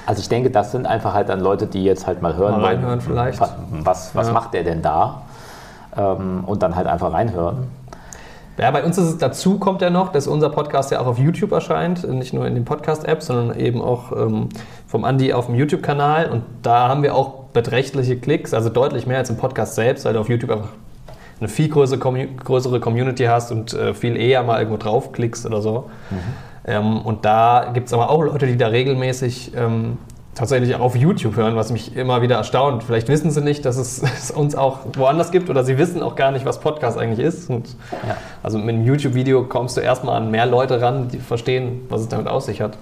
[0.06, 2.62] Also ich denke, das sind einfach halt dann Leute, die jetzt halt mal hören Mal
[2.64, 3.40] wollen, reinhören vielleicht.
[3.40, 4.34] Was, was, was Ja.
[4.34, 5.22] macht der denn da?
[5.96, 7.68] Ähm, und dann halt einfach reinhören.
[8.58, 11.18] Ja, bei uns ist es dazu kommt ja noch, dass unser Podcast ja auch auf
[11.18, 14.50] YouTube erscheint, nicht nur in den Podcast-Apps, sondern eben auch ähm,
[14.86, 16.30] vom Andi auf dem YouTube-Kanal.
[16.30, 20.14] Und da haben wir auch beträchtliche Klicks, also deutlich mehr als im Podcast selbst, weil
[20.14, 20.70] du auf YouTube einfach
[21.40, 25.90] eine viel größere, größere Community hast und äh, viel eher mal irgendwo draufklickst oder so.
[26.66, 29.98] Ähm, und da gibt es aber auch Leute, die da regelmäßig ähm,
[30.36, 32.84] tatsächlich auch auf YouTube hören, was mich immer wieder erstaunt.
[32.84, 36.16] Vielleicht wissen sie nicht, dass es, es uns auch woanders gibt oder sie wissen auch
[36.16, 37.50] gar nicht, was Podcast eigentlich ist.
[37.50, 37.70] Und
[38.08, 38.16] Ja.
[38.42, 42.08] also mit einem YouTube-Video kommst du erstmal an mehr Leute ran, die verstehen, was es
[42.10, 42.78] damit aus sich hat.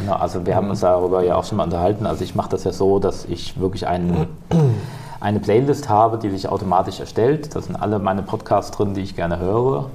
[0.00, 2.06] Genau, also wir haben uns darüber ja auch schon mal unterhalten.
[2.06, 4.26] Also ich mache das ja so, dass ich wirklich einen,
[5.20, 7.54] eine Playlist habe, die sich automatisch erstellt.
[7.54, 9.90] Da sind alle meine Podcasts drin, die ich gerne höre.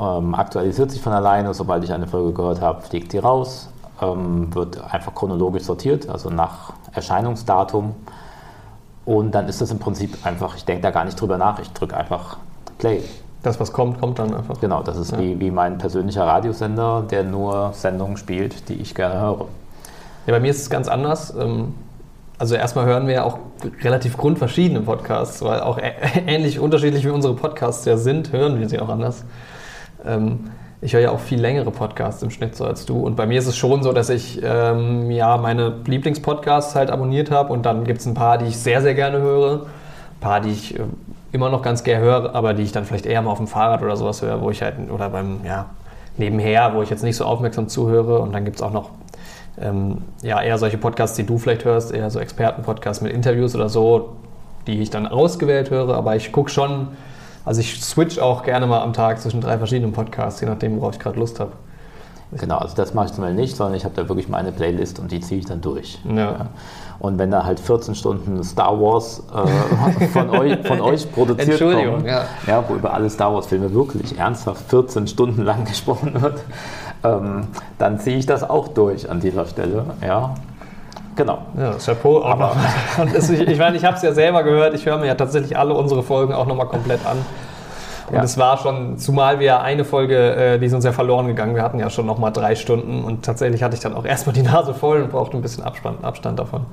[0.00, 3.68] Ähm, aktualisiert sich von alleine, sobald ich eine Folge gehört habe, fliegt die raus.
[4.02, 7.94] Ähm, wird einfach chronologisch sortiert, also nach Erscheinungsdatum.
[9.04, 11.70] Und dann ist das im Prinzip einfach, ich denke da gar nicht drüber nach, ich
[11.72, 12.36] drücke einfach
[12.78, 13.02] Play.
[13.42, 14.60] Das, was kommt, kommt dann einfach.
[14.60, 15.18] Genau, das ist Ja.
[15.18, 19.46] wie, wie mein persönlicher Radiosender, der nur Sendungen spielt, die ich gerne höre.
[20.26, 21.34] Ja, bei mir ist es ganz anders.
[21.38, 21.74] Ähm,
[22.38, 23.38] Also erstmal hören wir ja auch
[23.82, 25.78] relativ grundverschiedene Podcasts, weil auch
[26.26, 29.24] ähnlich unterschiedlich wie unsere Podcasts ja sind, hören wir sie auch anders.
[30.82, 32.98] Ich höre ja auch viel längere Podcasts im Schnitt so als du.
[32.98, 37.30] Und bei mir ist es schon so, dass ich ähm, ja meine Lieblingspodcasts halt abonniert
[37.30, 39.62] habe und dann gibt es ein paar, die ich sehr, sehr gerne höre.
[39.62, 40.82] Ein paar, die ich äh,
[41.32, 43.82] immer noch ganz gerne höre, aber die ich dann vielleicht eher mal auf dem Fahrrad
[43.82, 45.66] oder sowas höre, wo ich halt, oder beim, ja,
[46.16, 48.20] nebenher, wo ich jetzt nicht so aufmerksam zuhöre.
[48.20, 48.90] Und dann gibt es auch noch
[49.60, 53.68] ähm, ja, eher solche Podcasts, die du vielleicht hörst, eher so Expertenpodcasts mit Interviews oder
[53.68, 54.16] so,
[54.66, 55.94] die ich dann ausgewählt höre.
[55.94, 56.88] Aber ich gucke schon,
[57.44, 60.94] also ich switch auch gerne mal am Tag zwischen drei verschiedenen Podcasts, je nachdem, worauf
[60.94, 61.52] ich gerade Lust habe.
[62.32, 65.00] Genau, also das mache ich zum Beispiel nicht, sondern ich habe da wirklich meine Playlist
[65.00, 65.98] und die ziehe ich dann durch.
[66.04, 66.50] Ja.
[67.00, 71.94] Und wenn da halt 14 Stunden Star Wars äh, von, euch, von euch produziert Entschuldigung,
[71.96, 72.24] kommen, ja.
[72.46, 76.40] ja, wo über alle Star Wars Filme wirklich ernsthaft 14 Stunden lang gesprochen wird,
[77.02, 77.48] ähm,
[77.78, 79.86] dann ziehe ich das auch durch an dieser Stelle.
[80.00, 80.34] Ja,
[81.16, 81.38] genau.
[81.58, 82.22] Ja, Chapeau.
[82.24, 82.54] Aber
[83.14, 84.74] es, ich, ich meine, ich habe es ja selber gehört.
[84.74, 87.18] Ich höre mir ja tatsächlich alle unsere Folgen auch nochmal komplett an.
[88.08, 88.22] Und Ja.
[88.24, 91.54] es war schon, zumal wir ja eine Folge, äh, die ist uns ja verloren gegangen.
[91.54, 94.42] Wir hatten ja schon nochmal drei Stunden und tatsächlich hatte ich dann auch erstmal die
[94.42, 96.66] Nase voll und brauchte ein bisschen Abstand, Abstand davon.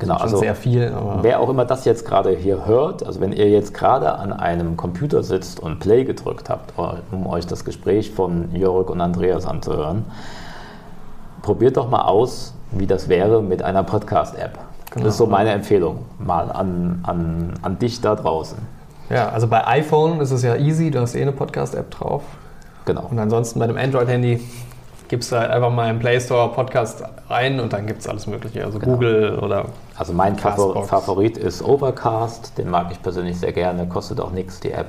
[0.00, 0.92] genau also, sehr viel.
[1.22, 4.76] Wer auch immer das jetzt gerade hier hört, also wenn ihr jetzt gerade an einem
[4.76, 6.72] Computer sitzt und Play gedrückt habt,
[7.12, 10.04] um euch das Gespräch von Jörg und Andreas anzuhören,
[11.42, 14.58] probiert doch mal aus, wie das wäre mit einer Podcast-App.
[14.94, 18.56] Das ist so meine Empfehlung mal an, an, an dich da draußen.
[19.10, 22.22] Ja, also bei iPhone ist es ja easy, du hast eh eine Podcast-App drauf.
[22.86, 23.06] Genau.
[23.10, 24.40] Und ansonsten bei dem Android-Handy
[25.08, 28.26] gibst du halt einfach mal im Play Store Podcast rein und dann gibt es alles
[28.26, 28.64] Mögliche.
[28.64, 28.94] Also Genau.
[28.94, 29.66] Google oder.
[29.96, 30.88] Also mein Castbox.
[30.88, 34.88] Favorit ist Overcast, den mag ich persönlich sehr gerne, kostet auch nichts, die App.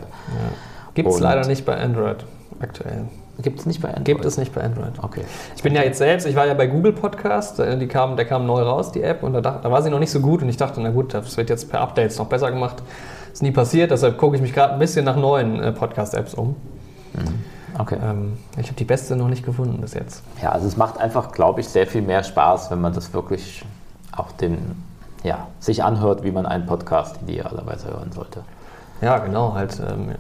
[0.94, 2.18] Gibt es leider nicht bei Android
[2.62, 3.06] aktuell.
[3.40, 4.06] Gibt es nicht bei Android?
[4.06, 4.94] Gibt es nicht bei Android.
[5.02, 5.24] Okay.
[5.56, 8.26] Ich bin ja jetzt selbst, ich war ja bei Google Podcast, äh, die kam, der
[8.26, 10.50] kam neu raus, die App, und da, da war sie noch nicht so gut und
[10.50, 12.78] ich dachte, na gut, das wird jetzt per Updates noch besser gemacht.
[13.32, 16.56] Ist nie passiert, deshalb gucke ich mich gerade ein bisschen nach neuen äh, Podcast-Apps um.
[17.78, 17.98] Okay.
[18.04, 20.24] Ähm, ich habe die beste noch nicht gefunden bis jetzt.
[20.42, 23.64] Ja, also es macht einfach, glaube ich, sehr viel mehr Spaß, wenn man das wirklich
[24.16, 24.84] auch den,
[25.24, 28.44] ja, sich anhört, wie man einen Podcast idealerweise hören sollte.
[29.02, 29.80] Ja, genau, halt.
[29.80, 30.16] Ähm,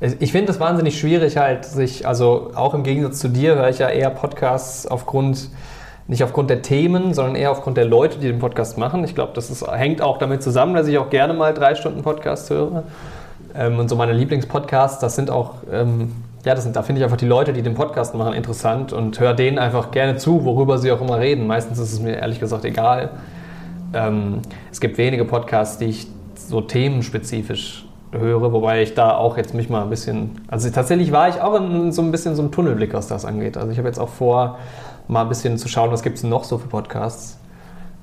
[0.00, 3.78] ich finde es wahnsinnig schwierig, halt sich, also auch im Gegensatz zu dir höre ich
[3.78, 5.50] ja eher Podcasts aufgrund,
[6.08, 9.04] nicht aufgrund der Themen, sondern eher aufgrund der Leute, die den Podcast machen.
[9.04, 12.02] Ich glaube, das ist, hängt auch damit zusammen, dass ich auch gerne mal drei Stunden
[12.02, 12.84] Podcast höre.
[13.54, 16.12] Ähm, und so meine Lieblingspodcasts, das sind auch, ähm,
[16.46, 19.20] ja, das sind, da finde ich einfach die Leute, die den Podcast machen, interessant und
[19.20, 21.46] höre denen einfach gerne zu, worüber sie auch immer reden.
[21.46, 23.10] Meistens ist es mir ehrlich gesagt egal.
[23.92, 24.40] Ähm,
[24.72, 29.68] es gibt wenige Podcasts, die ich so themenspezifisch höre, wobei ich da auch jetzt mich
[29.70, 32.92] mal ein bisschen, also tatsächlich war ich auch in so ein bisschen so einem Tunnelblick,
[32.94, 33.56] was das angeht.
[33.56, 34.58] Also ich habe jetzt auch vor,
[35.08, 37.38] mal ein bisschen zu schauen, was gibt es noch so für Podcasts.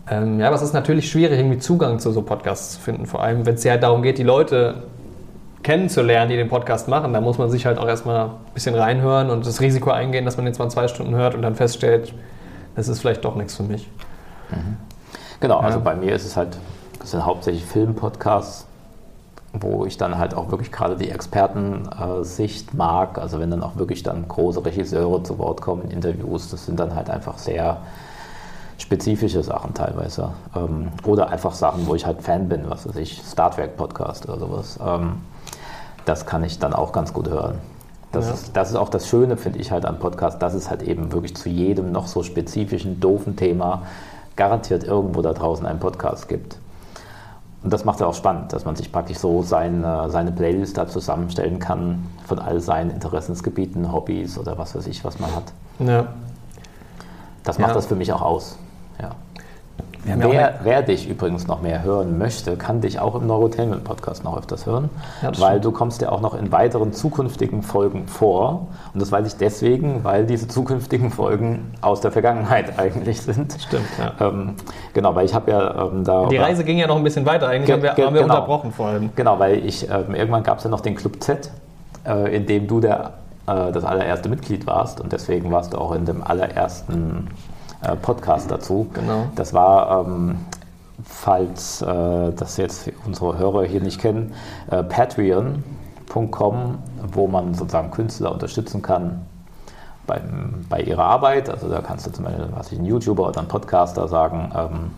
[0.09, 3.21] Ähm, ja, aber es ist natürlich schwierig, irgendwie Zugang zu so Podcasts zu finden, vor
[3.21, 4.83] allem wenn es ja halt darum geht, die Leute
[5.63, 7.11] kennenzulernen, die den Podcast machen.
[7.11, 10.37] Da muss man sich halt auch erstmal ein bisschen reinhören und das Risiko eingehen, dass
[10.37, 12.13] man jetzt mal zwei Stunden hört und dann feststellt,
[12.75, 13.89] das ist vielleicht doch nichts für mich.
[15.39, 15.83] Genau, also Ja.
[15.83, 16.57] bei mir ist es halt,
[16.99, 18.66] das sind hauptsächlich Filmpodcasts,
[19.61, 23.17] wo ich dann halt auch wirklich gerade die Expertensicht mag.
[23.17, 26.79] Also wenn dann auch wirklich dann große Regisseure zu Wort kommen in Interviews, das sind
[26.79, 27.77] dann halt einfach sehr
[28.77, 30.29] spezifische Sachen teilweise.
[30.55, 34.27] Ähm, oder einfach Sachen, wo ich halt Fan bin, was weiß ich, Star Trek Podcast
[34.29, 34.79] oder sowas.
[34.85, 35.21] Ähm,
[36.05, 37.55] das kann ich dann auch ganz gut hören.
[38.11, 38.33] Das, Ja.
[38.33, 41.11] ist, das ist auch das Schöne, finde ich halt an Podcasts, dass es halt eben
[41.11, 43.83] wirklich zu jedem noch so spezifischen, doofen Thema
[44.37, 46.57] garantiert irgendwo da draußen einen Podcast gibt.
[47.63, 50.87] Und das macht es auch spannend, dass man sich praktisch so seine, seine Playlist da
[50.87, 55.53] zusammenstellen kann von all seinen Interessensgebieten, Hobbys oder was weiß ich, was man hat.
[55.79, 56.07] Ja.
[57.43, 57.75] Das macht Ja.
[57.75, 58.57] das für mich auch aus.
[59.01, 59.11] Ja.
[60.07, 64.23] Ja Wer, wer dich übrigens noch mehr hören möchte, kann dich auch im Neurotainment Podcast
[64.23, 64.89] noch öfters hören,
[65.21, 68.67] Ja, weil du kommst ja auch noch in weiteren zukünftigen Folgen vor.
[68.93, 73.57] Und das weiß ich deswegen, weil diese zukünftigen Folgen aus der Vergangenheit eigentlich sind.
[73.59, 74.25] Stimmt, ja.
[74.25, 74.53] Ähm,
[74.93, 76.27] genau, weil ich habe ja ähm, da...
[76.27, 77.47] Die Reise ging ja noch ein bisschen weiter.
[77.49, 78.35] Eigentlich Ge- haben wir, haben wir genau.
[78.35, 79.09] unterbrochen vorhin.
[79.15, 81.51] Genau, weil ich ähm, irgendwann gab es ja noch den Club Z,
[82.07, 83.11] äh, in dem du der,
[83.47, 87.27] äh, das allererste Mitglied warst und deswegen warst du auch in dem allerersten
[87.81, 88.87] äh, Podcast dazu.
[88.93, 89.25] Genau.
[89.35, 90.39] Das war, ähm,
[91.03, 94.33] falls äh, das jetzt unsere Hörer hier nicht kennen,
[94.69, 96.77] äh, patreon.com,
[97.13, 99.25] wo man sozusagen Künstler unterstützen kann
[100.07, 101.49] beim, bei ihrer Arbeit.
[101.49, 104.91] Also da kannst du zum Beispiel, was ich, ein YouTuber oder ein Podcaster sagen, ähm,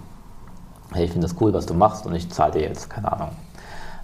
[0.94, 3.30] hey, ich finde das cool, was du machst und ich zahle dir jetzt, keine Ahnung,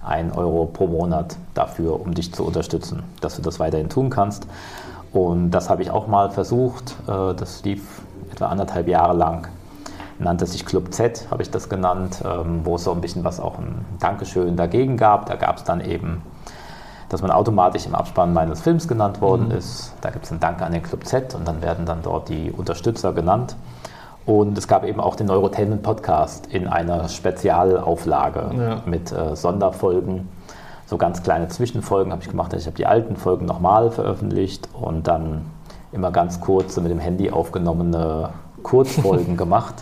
[0.04, 4.48] ein Euro pro Monat dafür, um dich zu unterstützen, dass du das weiterhin tun kannst.
[5.14, 6.96] Und das habe ich auch mal versucht.
[7.08, 9.48] Äh, Das lief etwa anderthalb Jahre lang.
[10.18, 13.40] Nannte sich Club Z, habe ich das genannt, ähm, wo es so ein bisschen was
[13.40, 15.26] auch ein Dankeschön dagegen gab.
[15.26, 16.22] Da gab es dann eben,
[17.10, 19.94] dass man automatisch im Abspann meines Films genannt worden ist.
[20.02, 22.50] Da gibt es einen Dank an den Club Z und dann werden dann dort die
[22.52, 23.56] Unterstützer genannt.
[24.26, 28.82] Und es gab eben auch den Neurotainment Podcast in einer Spezialauflage Ja.
[28.86, 30.30] mit äh, Sonderfolgen.
[30.88, 32.54] So ganz kleine Zwischenfolgen habe ich gemacht.
[32.54, 35.42] Also ich habe die alten Folgen nochmal veröffentlicht und dann
[35.96, 38.30] immer ganz kurze mit dem Handy aufgenommene
[38.62, 39.76] Kurzfolgen gemacht,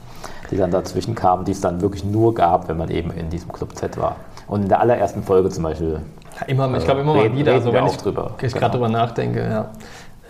[0.51, 3.51] die dann dazwischen kamen, die es dann wirklich nur gab, wenn man eben in diesem
[3.51, 4.15] Club Z war.
[4.47, 5.99] Und in der allerersten Folge zum Beispiel
[6.39, 8.31] Ja, immer, ich glaube immer mal Reden- wieder, reden so wir wenn ich, drüber.
[8.37, 8.59] ich Genau.
[8.59, 9.65] gerade drüber nachdenke, ja.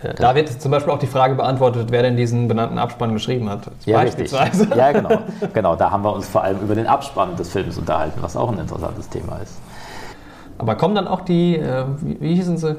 [0.08, 3.48] Äh, Da wird zum Beispiel auch die Frage beantwortet, wer denn diesen benannten Abspann geschrieben
[3.50, 3.70] hat.
[3.84, 4.30] Ja, richtig.
[4.32, 4.74] Beispielsweise.
[4.78, 5.18] Ja, genau.
[5.52, 5.76] genau.
[5.76, 8.58] Da haben wir uns vor allem über den Abspann des Films unterhalten, was auch ein
[8.58, 9.58] interessantes Thema ist.
[10.56, 12.76] Aber kommen dann auch die, äh, wie, hießen sie,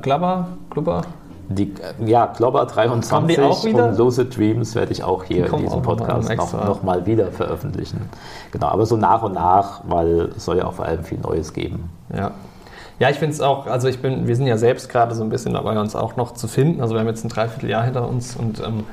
[0.00, 1.02] Glabber, Glubber?
[1.48, 1.72] Die,
[2.04, 3.88] ja, Klobber Kommen 23 die auch wieder?
[3.88, 6.58] und Lucid Dreams werde ich auch hier Die in diesem Podcast extra.
[6.58, 8.08] noch, noch mal wieder veröffentlichen.
[8.52, 11.52] Genau, aber so nach und nach, weil es soll ja auch vor allem viel Neues
[11.52, 11.90] geben.
[12.14, 12.32] Ja.
[12.98, 15.28] Ja, ich finde es auch, also ich bin, wir sind ja selbst gerade so ein
[15.28, 16.80] bisschen dabei, uns auch noch zu finden.
[16.80, 18.84] Also wir haben jetzt ein Dreivierteljahr hinter uns und ähm,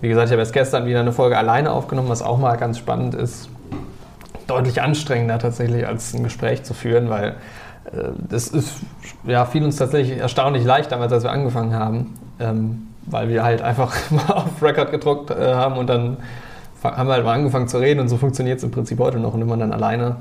[0.00, 2.78] wie gesagt, ich habe erst gestern wieder eine Folge alleine aufgenommen, was auch mal ganz
[2.78, 3.48] spannend ist.
[4.46, 7.36] Deutlich anstrengender tatsächlich als ein Gespräch zu führen, weil
[7.92, 8.80] äh, das ist,
[9.26, 13.62] ja, fiel uns tatsächlich erstaunlich leicht damals, als wir angefangen haben, ähm, weil wir halt
[13.62, 16.18] einfach mal auf Record gedruckt äh, haben und dann
[16.82, 19.32] haben wir halt mal angefangen zu reden und so funktioniert es im Prinzip heute noch.
[19.32, 20.16] Und wenn man dann alleine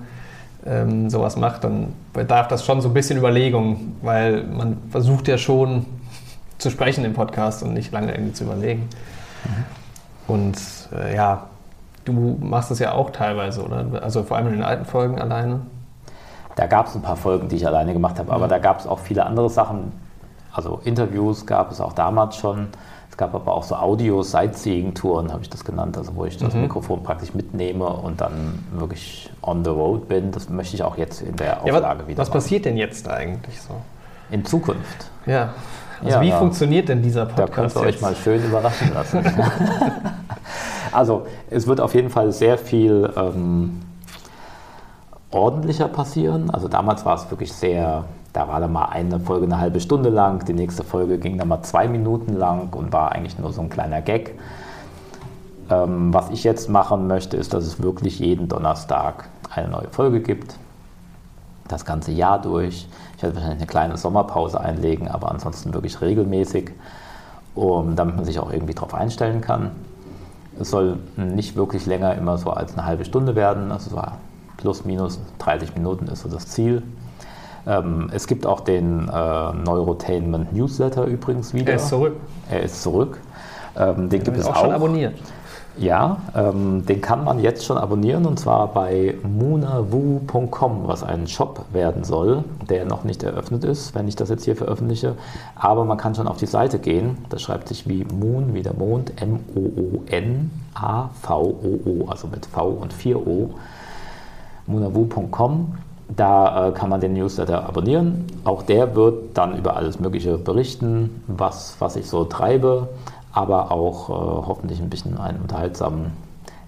[0.65, 5.37] ähm, sowas macht, dann bedarf das schon so ein bisschen Überlegung, weil man versucht ja
[5.37, 5.85] schon
[6.57, 8.87] zu sprechen im Podcast und nicht lange irgendwie zu überlegen.
[9.43, 10.33] Mhm.
[10.33, 10.57] Und
[10.95, 11.47] äh, ja,
[12.05, 14.01] du machst das ja auch teilweise, oder?
[14.01, 15.61] Also vor allem in den alten Folgen alleine.
[16.55, 18.49] Da gab es ein paar Folgen, die ich alleine gemacht habe, aber ja.
[18.49, 19.91] da gab es auch viele andere Sachen.
[20.51, 22.67] Also Interviews gab es auch damals schon.
[23.09, 26.61] Es gab aber auch so Audio-Sightseeing-Touren, habe ich das genannt, also wo ich das mhm.
[26.61, 30.31] Mikrofon praktisch mitnehme und dann wirklich on the road bin.
[30.31, 32.39] Das möchte ich auch jetzt in der Auflage ja, was, wieder Was machen.
[32.39, 33.75] passiert denn jetzt eigentlich so?
[34.31, 35.11] In Zukunft.
[35.27, 35.53] Ja.
[36.03, 36.39] Also ja, wie ja.
[36.39, 37.49] funktioniert denn dieser Podcast?
[37.49, 39.23] Da könnt ihr euch mal schön überraschen lassen.
[40.91, 43.79] also es wird auf jeden Fall sehr viel ähm,
[45.33, 46.49] ordentlicher passieren.
[46.49, 50.09] Also damals war es wirklich sehr, da war dann mal eine Folge eine halbe Stunde
[50.09, 53.61] lang, die nächste Folge ging dann mal zwei Minuten lang und war eigentlich nur so
[53.61, 54.37] ein kleiner Gag.
[55.69, 60.21] Ähm, was ich jetzt machen möchte, ist, dass es wirklich jeden Donnerstag eine neue Folge
[60.21, 60.57] gibt.
[61.67, 62.87] Das ganze Jahr durch.
[63.17, 66.71] Ich werde wahrscheinlich eine kleine Sommerpause einlegen, aber ansonsten wirklich regelmäßig,
[67.55, 69.71] um, damit man sich auch irgendwie darauf einstellen kann.
[70.59, 73.71] Es soll nicht wirklich länger immer so als eine halbe Stunde werden.
[73.71, 74.01] Also so
[74.63, 76.81] plus minus 30 Minuten ist so das Ziel.
[77.67, 81.73] Ähm, es gibt auch den äh, Neurotainment Newsletter übrigens wieder.
[81.73, 82.15] Er ist zurück.
[82.49, 83.19] Er ist zurück.
[83.77, 84.55] Ähm, den, den gibt es auch.
[84.55, 85.15] schon abonniert.
[85.75, 91.65] Ja, ähm, den kann man jetzt schon abonnieren und zwar bei munawu.com, was ein Shop
[91.73, 95.15] werden soll, der noch nicht eröffnet ist, wenn ich das jetzt hier veröffentliche.
[95.55, 97.17] Aber man kann schon auf die Seite gehen.
[97.29, 100.05] Das schreibt sich wie Moon, wie der Mond, M-O-O-N-A-V-O-O,
[102.07, 103.49] also mit V und 4 O
[104.67, 105.75] munavu.com.
[106.15, 108.25] Da äh, kann man den Newsletter abonnieren.
[108.43, 112.89] Auch der wird dann über alles Mögliche berichten, was, was ich so treibe,
[113.31, 114.13] aber auch äh,
[114.47, 116.11] hoffentlich ein bisschen einen unterhaltsamen,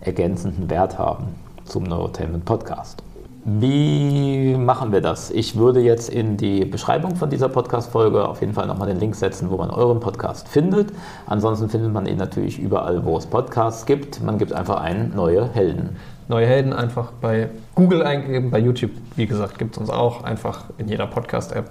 [0.01, 3.03] ergänzenden Wert haben zum Neurotainment Podcast.
[3.47, 5.29] Wie machen wir das?
[5.29, 9.15] Ich würde jetzt in die Beschreibung von dieser Podcast-Folge auf jeden Fall nochmal den Link
[9.15, 10.91] setzen, wo man euren Podcast findet.
[11.27, 14.23] Ansonsten findet man ihn natürlich überall, wo es Podcasts gibt.
[14.23, 15.95] Man gibt einfach ein neue Helden.
[16.27, 20.65] Neue Helden einfach bei Google eingeben, bei YouTube, wie gesagt, gibt es uns auch, einfach
[20.77, 21.69] in jeder Podcast-App.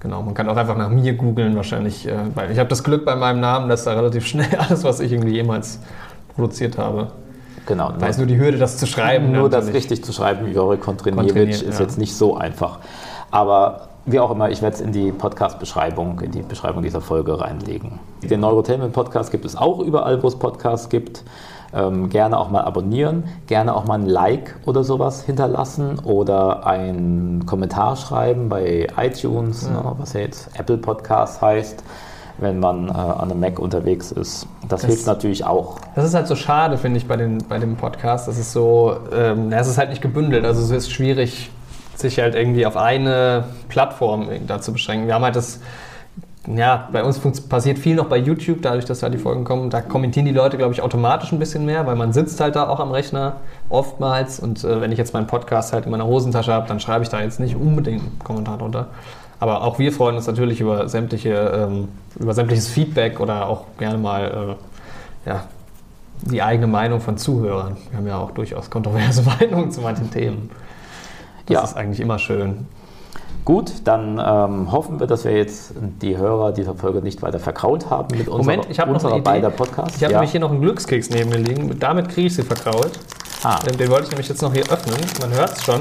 [0.00, 3.04] Genau, man kann auch einfach nach mir googeln wahrscheinlich, äh, weil ich habe das Glück
[3.04, 5.78] bei meinem Namen, dass da relativ schnell alles, was ich irgendwie jemals
[6.34, 7.12] produziert habe.
[7.66, 7.92] Genau.
[7.98, 9.32] Da ist nur die Hürde, das zu schreiben.
[9.32, 11.84] Nur das richtig zu schreiben, Jori Kontriniewicz, ist ja.
[11.84, 12.80] jetzt nicht so einfach.
[13.30, 17.40] Aber wie auch immer, ich werde es in die Podcast-Beschreibung, in die Beschreibung dieser Folge
[17.40, 17.98] reinlegen.
[18.22, 21.24] Den Neurotainment-Podcast gibt es auch überall, wo es Podcasts gibt.
[21.74, 27.46] Ähm, gerne auch mal abonnieren, gerne auch mal ein Like oder sowas hinterlassen oder einen
[27.46, 29.82] Kommentar schreiben bei iTunes, ja.
[29.82, 31.82] ne, was ja jetzt Apple Podcast heißt
[32.38, 34.46] wenn man äh, an einem Mac unterwegs ist.
[34.62, 35.78] Das, das, hilft natürlich auch.
[35.94, 38.28] Das ist halt so schade, finde ich, bei, den, bei dem Podcast.
[38.28, 40.44] Das ist so, ähm, es ist halt nicht gebündelt.
[40.44, 41.50] Also es ist schwierig,
[41.94, 45.06] sich halt irgendwie auf eine Plattform da zu beschränken.
[45.06, 45.60] Wir haben halt das
[46.46, 49.70] ja, bei uns passiert viel noch bei YouTube, dadurch, dass da die Folgen kommen.
[49.70, 52.68] Da kommentieren die Leute, glaube ich, automatisch ein bisschen mehr, weil man sitzt halt da
[52.68, 53.36] auch am Rechner
[53.70, 54.40] oftmals.
[54.40, 57.08] Und äh, wenn ich jetzt meinen Podcast halt in meiner Hosentasche habe, dann schreibe ich
[57.08, 58.88] da jetzt nicht unbedingt einen Kommentar drunter.
[59.40, 63.98] Aber auch wir freuen uns natürlich über sämtliche, ähm, über sämtliches Feedback oder auch gerne
[63.98, 64.56] mal
[65.26, 65.44] äh, ja,
[66.20, 67.76] die eigene Meinung von Zuhörern.
[67.90, 70.50] Wir haben ja auch durchaus kontroverse Meinungen zu manchen Themen.
[71.46, 71.64] Das ja.
[71.64, 72.66] ist eigentlich immer schön.
[73.44, 77.90] Gut, dann ähm, hoffen wir, dass wir jetzt die Hörer dieser Folge nicht weiter verkraut
[77.90, 79.96] haben mit unserer, Moment, ich habe noch eine beider Podcasts.
[79.96, 80.18] Ich habe ja.
[80.20, 81.78] nämlich hier noch einen Glückskeks neben mir liegen.
[81.78, 82.92] Damit kriege ich sie verkraut.
[83.42, 83.58] Ah.
[83.58, 84.96] Den, den wollte ich nämlich jetzt noch hier öffnen.
[85.20, 85.80] Man hört es schon.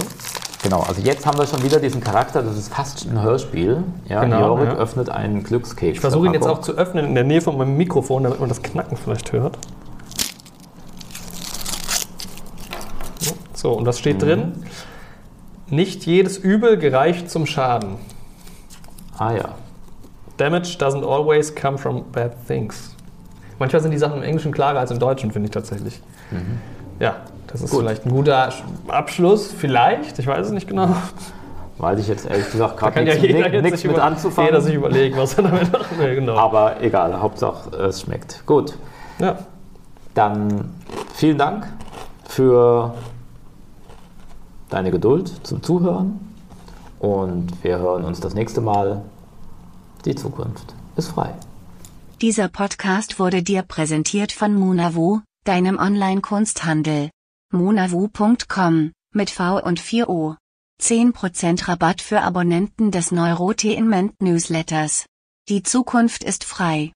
[0.61, 3.83] Genau, also jetzt haben wir schon wieder diesen Charakter, das ist fast ein Hörspiel.
[4.07, 4.75] Ja, genau, Jorik ja.
[4.75, 5.95] öffnet einen Glückskeks.
[5.95, 8.49] Ich versuche ihn jetzt auch zu öffnen in der Nähe von meinem Mikrofon, damit man
[8.49, 9.57] das Knacken vielleicht hört.
[13.53, 14.25] So, und was steht mhm.
[14.25, 14.65] drin?
[15.73, 17.95] Nicht jedes Übel gereicht zum Schaden.
[19.17, 19.49] Ah ja.
[20.37, 22.95] Damage doesn't always come from bad things.
[23.57, 25.99] Manchmal sind die Sachen im Englischen klarer als im Deutschen, finde ich tatsächlich.
[26.29, 26.59] Mhm.
[26.99, 27.15] Ja,
[27.47, 27.79] das ist Gut.
[27.79, 28.49] vielleicht ein guter
[28.87, 30.89] Abschluss, vielleicht, ich weiß es nicht genau.
[31.79, 34.49] Weiß ich jetzt ehrlich gesagt gerade nichts, ja mit, nichts mit anzufangen.
[34.49, 36.35] Jeder sich überlegen, was er damit machen will, genau.
[36.35, 38.45] Aber egal, Hauptsache es schmeckt.
[38.45, 38.77] Gut.
[39.17, 39.39] Ja.
[40.13, 40.71] Dann
[41.15, 41.67] vielen Dank
[42.27, 42.93] für
[44.73, 46.19] deine Geduld zum Zuhören
[46.99, 49.03] und wir hören uns das nächste Mal.
[50.05, 51.33] Die Zukunft ist frei.
[52.21, 57.09] Dieser Podcast wurde dir präsentiert von Munavu, deinem Online-Kunsthandel.
[57.51, 60.35] munavu.com mit V und 4O.
[60.81, 65.05] 10% Rabatt für Abonnenten des Neurotainment Newsletters.
[65.49, 66.91] Die Zukunft ist frei.